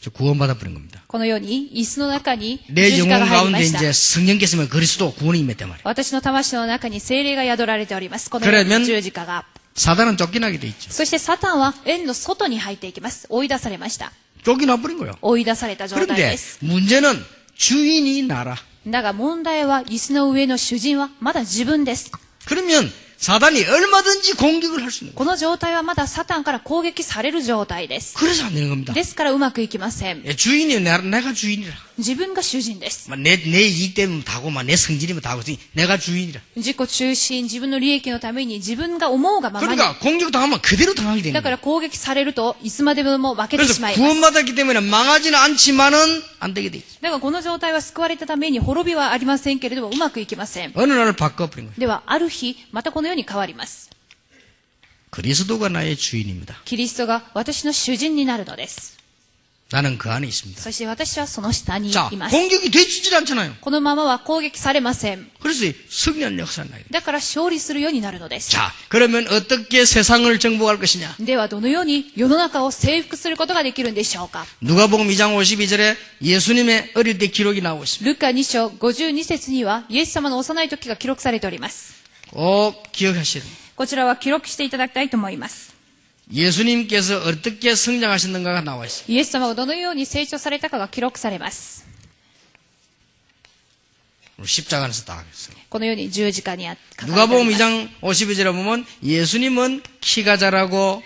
[0.00, 1.02] 저 구원받아 버린 겁니다.
[1.06, 3.92] このように椅子の中に 내 十字架 영혼 が入りま 가운데 した 이제 。
[3.92, 5.82] 성령께서는 그리스도 구원이 임했단 말이에요.
[5.84, 8.28] 私の魂の中に精霊が宿られております。
[8.28, 9.44] このよう 그러면 に十字架が。
[9.74, 10.90] 사단은 쫓겨나게 돼 있죠.
[10.90, 13.26] そしてサタンは円の外に入っていきます。
[13.30, 14.12] 追い出されました。
[14.44, 15.16] 쫓겨나 버린 거예요.
[15.22, 16.58] 追い出された状態 그런데 です。
[16.64, 17.24] 문제는
[17.56, 18.56] 주인이 나라.
[18.86, 22.10] だが問題は椅子の上の主人はまだ自分です。
[22.46, 25.16] 그러면 사단이 얼마든지 공격을 할 수 있는 거예요.
[25.16, 28.16] この状態はまだサタンから攻撃される状態です。
[28.18, 28.92] 그래서 안 되는 겁니다.
[28.92, 30.22] ですからうまくいきません。
[30.26, 31.72] 예, 주인이 내, 내가 주인이라.
[31.98, 33.08] 自分が主人です。
[33.08, 35.42] 막 내, 내 이익 때문에 다고, 막 내 성질이면 다고,
[35.74, 36.40] 내가 주인이라.
[36.56, 39.76] 自己中心、自分の利益のために自分が思うがままに。
[39.76, 41.50] 그러니까 공격 당하면 그대로 당하게 되는 だか 거예요.
[41.52, 44.00] ら攻撃されるといつまでも負けて 그래서 しまいます。
[44.02, 47.00] 구원받았기 때문에 망하지는 않지만은 안 되게 돼 있어요.
[47.00, 50.72] だからこの状態は救われたために滅びはありませんけれどもうまくいきません。
[50.74, 51.78] 어느 날 바꿔버린 거예요.
[51.78, 53.90] ではある日、またこのように変わります。
[55.10, 56.56] 그리스도가 나의 주인입니다.
[56.64, 58.95] キリストが私の主人になるのです。
[59.72, 60.60] 나는 그 안에 있습니다.
[60.60, 62.36] そして私はその下に 자, います。
[62.36, 63.54] 공격이 되지질 않잖아요.
[63.62, 65.30] このままは攻撃されません。
[65.40, 66.86] 그래서 승리한 역사를 나야 돼요.
[66.90, 68.50] だから勝利するようになるのです。
[68.50, 71.16] 자, 그러면 어떻게 세상을 정복할 것이냐?
[71.20, 78.10] ではどのように世の中を征服することができるんでしょうか 누가복음 2장 52절에 예수님의 어릴 때 기록이 나오고 있습니다.
[78.12, 81.94] ルカ2章52節にはイエス様の幼い時が記録されております。
[82.32, 83.56] 꼭 기억하셔야 됩니다.
[83.74, 85.72] こちらは記録していただきたいと思います。
[86.32, 89.04] 예수님께서 어떻게 성장하셨는가가 나와 있어요.
[89.08, 91.84] イエス様がどのように成長されたかが記録されます。
[94.44, 95.56] 십자가 안에서 다 하겠어요.
[95.68, 101.02] このように十字架にあ書かれてお 누가복음 ります 2장 52절에 보면 예수님은 키가 자라고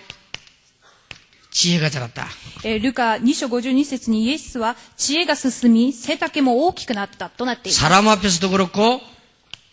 [1.51, 2.27] 지혜가 자랐다.
[2.63, 7.79] えールカ2章52節にイエスは知恵が進み、背丈も大きくなったとなっています。
[7.81, 9.01] 사람 앞에서도 그렇고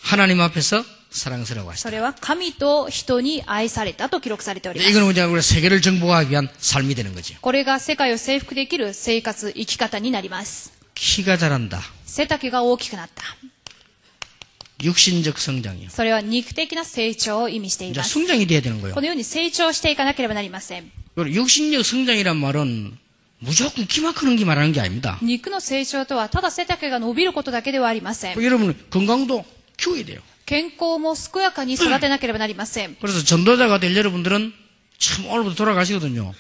[0.01, 1.89] 하나님 앞에서 사랑스러워 하시다.
[1.89, 4.91] それは神と人に愛されたと記録されております。
[4.91, 7.35] 이거는 이제 우리 세계를 정복하기 위한 삶이 되는 거죠.
[7.41, 10.73] これが世界を征服できる生活、生き方になります。
[10.95, 11.81] 키가 자란다.
[12.07, 13.23] 背丈が大きくなった。
[14.83, 15.89] 육신적 성장이요.
[15.89, 18.13] それは肉的な成長を意味してい 이제 ます。
[18.13, 18.95] 성장이 돼야 되는 거예요.
[18.95, 20.91] このように成長していかなければなりません。
[21.15, 22.99] 그리고 육신적 성장이란 말은
[23.39, 25.19] 무조건 키만 크는 게 말하는 게 아닙니다.
[25.23, 28.43] 肉の成長とはただ背丈が伸びることだけではありません。
[28.43, 29.45] 여러분 건강도
[29.77, 30.21] 키워야 돼요.
[30.49, 32.97] 健康も健やかに育てなければなりません。
[33.01, 34.53] 그래서 전도자가 될 여러분들은
[34.99, 36.35] 참 오늘부터 돌아가시거든요.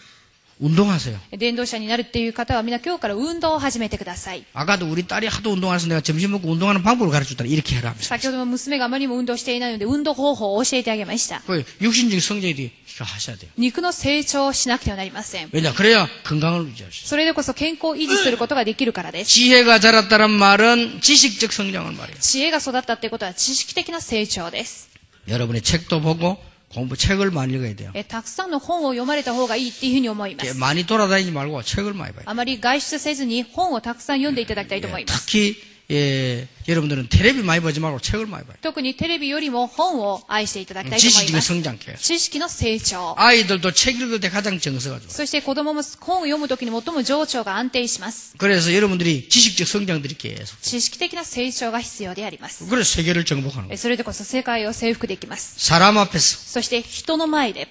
[0.60, 1.18] 운동하세요.
[1.36, 4.44] 伝道者になるっていう方は皆今日から運動を始めてください。
[4.54, 7.44] 아까도 우리 딸이 하도 운동해서 내가 점심 먹고 운동하는 방법을 가르쳐줬다.
[7.44, 7.90] 이렇게 해라.
[7.90, 8.06] 하면서.
[8.06, 11.42] 先ほども娘があまりにも運動していないので運動方法を教えてあげました。
[11.46, 12.70] 그 육신적 성장에 대해
[13.00, 13.50] 하셔야 돼요.
[13.58, 15.50] 肉の成長をしなくてはなりません。
[15.52, 15.72] 왜냐?
[15.74, 17.08] 그래야 건강을 유지할 수 있어요.
[17.08, 19.30] それでこそ健康を維持することができるからです。
[19.32, 22.16] 지혜가 자랐다는 말은 지식적 성장을 말해요.
[22.20, 24.88] 知恵が育ったってことは知識的な成長です。
[25.26, 26.38] 여러분이 책도 보고
[26.72, 27.90] 공부 책을 많이 읽어야 돼요.
[27.94, 30.58] えたくさんの本を読まれた方がいいっていうふうに思いま 이렇게 す。
[30.58, 32.22] 많이 돌아다니지 말고 책을 많이 봐요.
[32.26, 35.26] あまり外出せずに本をたくさん読んでいただきたいと思います。
[35.26, 35.56] 특히
[35.90, 38.56] 예, 여러분들은 텔레비 많이 보지 말고 책을 많이 봐요.
[38.62, 41.48] 特にテレビよりも本を愛していただきたいと思い 지식적 ます。
[41.52, 41.96] 성장해요.
[41.98, 43.14] 知識の成長。
[43.18, 45.10] 아이들도 책 읽을 때 가장 정서가 좋아요.
[45.10, 48.34] そして子供も本を読むときに最も情緒が安定します。
[48.38, 50.56] 그래서 여러분들이 지식적 성장들이 계속.
[50.62, 52.64] 知識的な成長が必要であります。
[52.66, 53.74] 그래서 세계를 정복하는 거예요.
[53.74, 55.60] えそれでこそ世界を征服できます。
[55.60, 57.68] 사람 앞에서 そして人の前で、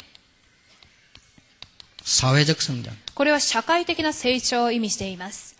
[2.03, 2.93] 사회적 성장.
[3.15, 5.55] これは社会的な成長を意味しています。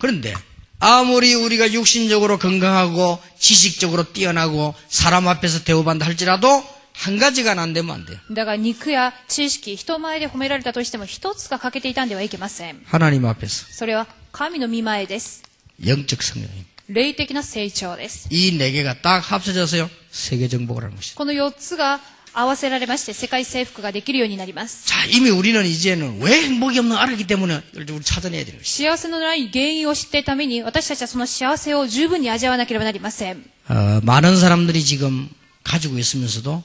[0.00, 0.34] 그런데
[0.80, 6.62] 아무리 우리가 육신적으로 건강하고 지식적으로 뛰어나고 사람 앞에서 대우받는다 할지라도
[6.92, 8.18] 한 가지가 안 되면 안 돼요.
[8.32, 12.80] だが肉や知識、人前で褒められたとしても一つが欠けていたんではいけません。
[12.86, 15.42] 하나님 앞에서 それは神の見前です。
[15.84, 16.64] 영적 성장입니다.
[16.88, 18.28] 霊的な成長です。
[18.30, 21.16] 이 네 개가 딱 합쳐져서요 세계 정복을 하는 것이죠.
[21.16, 22.00] この4つが
[22.32, 24.86] 合わせられまして世界征服ができるようになります。
[24.86, 28.84] 자 이미 우리는 이제는 왜 행복이 없는 걸 알았기 때문에 이걸 우리 찾아내야 되는 것이죠.
[28.90, 33.42] 幸せのない原因を知っているために私たちはその幸せを十分に味わわなければなりません。
[33.68, 35.30] 어, 많은 사람들이 지금
[35.64, 36.62] 가지고 있으면서도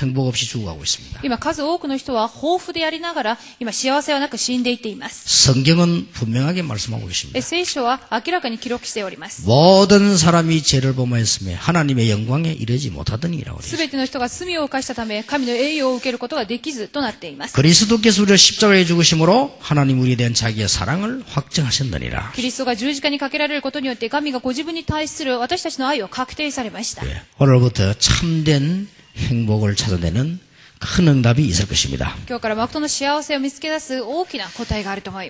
[0.00, 1.20] 행복 없이 죽어가고 있습니다.
[1.22, 7.38] 今数多くの人は豊富でありながら今幸せはなく死んでいっています 성경은 분명하게 말씀하고 계십니다.
[7.38, 19.58] え聖書は明らかに記録しております 모든 사람이 죄를 범하였음에 하나님의 영광에 이르지 못하더니라고 되어 すべての人が罪を犯したため神の栄誉を受けることができずとなっています 그리스도께서 우리를 십자가에 죽으심으로
[19.60, 22.32] 하나님 우리에 대한 자기의 사랑을 확정하셨느니라.
[22.34, 27.06] キリストが十字架にかけられることによって神がご自分に対する私たちの愛を確定されました。
[27.06, 30.39] 예, 오늘부터 참된 행복을 찾아내는
[30.79, 32.15] 큰 응답이 있을 것입니다.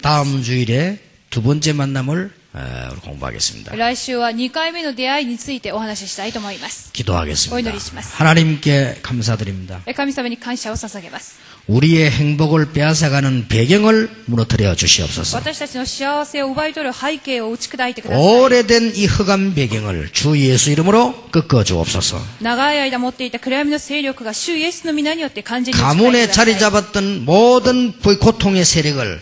[0.04, 1.00] 다음 주일에
[1.30, 3.72] 두 번째 만남을 어, 공부하겠습니다.
[6.94, 7.56] 기도하겠습니다.
[8.18, 9.82] 하나님께 감사드립니다.
[11.70, 15.38] 우리의 행복을 빼앗아가는 배경을 무너뜨려 주시옵소서.
[18.18, 22.20] 오래된 이 흑암 배경을 주 예수 이름으로 꺾어 주옵소서.
[25.80, 29.22] 가문에 자리 잡았던 모든 고통의 세력을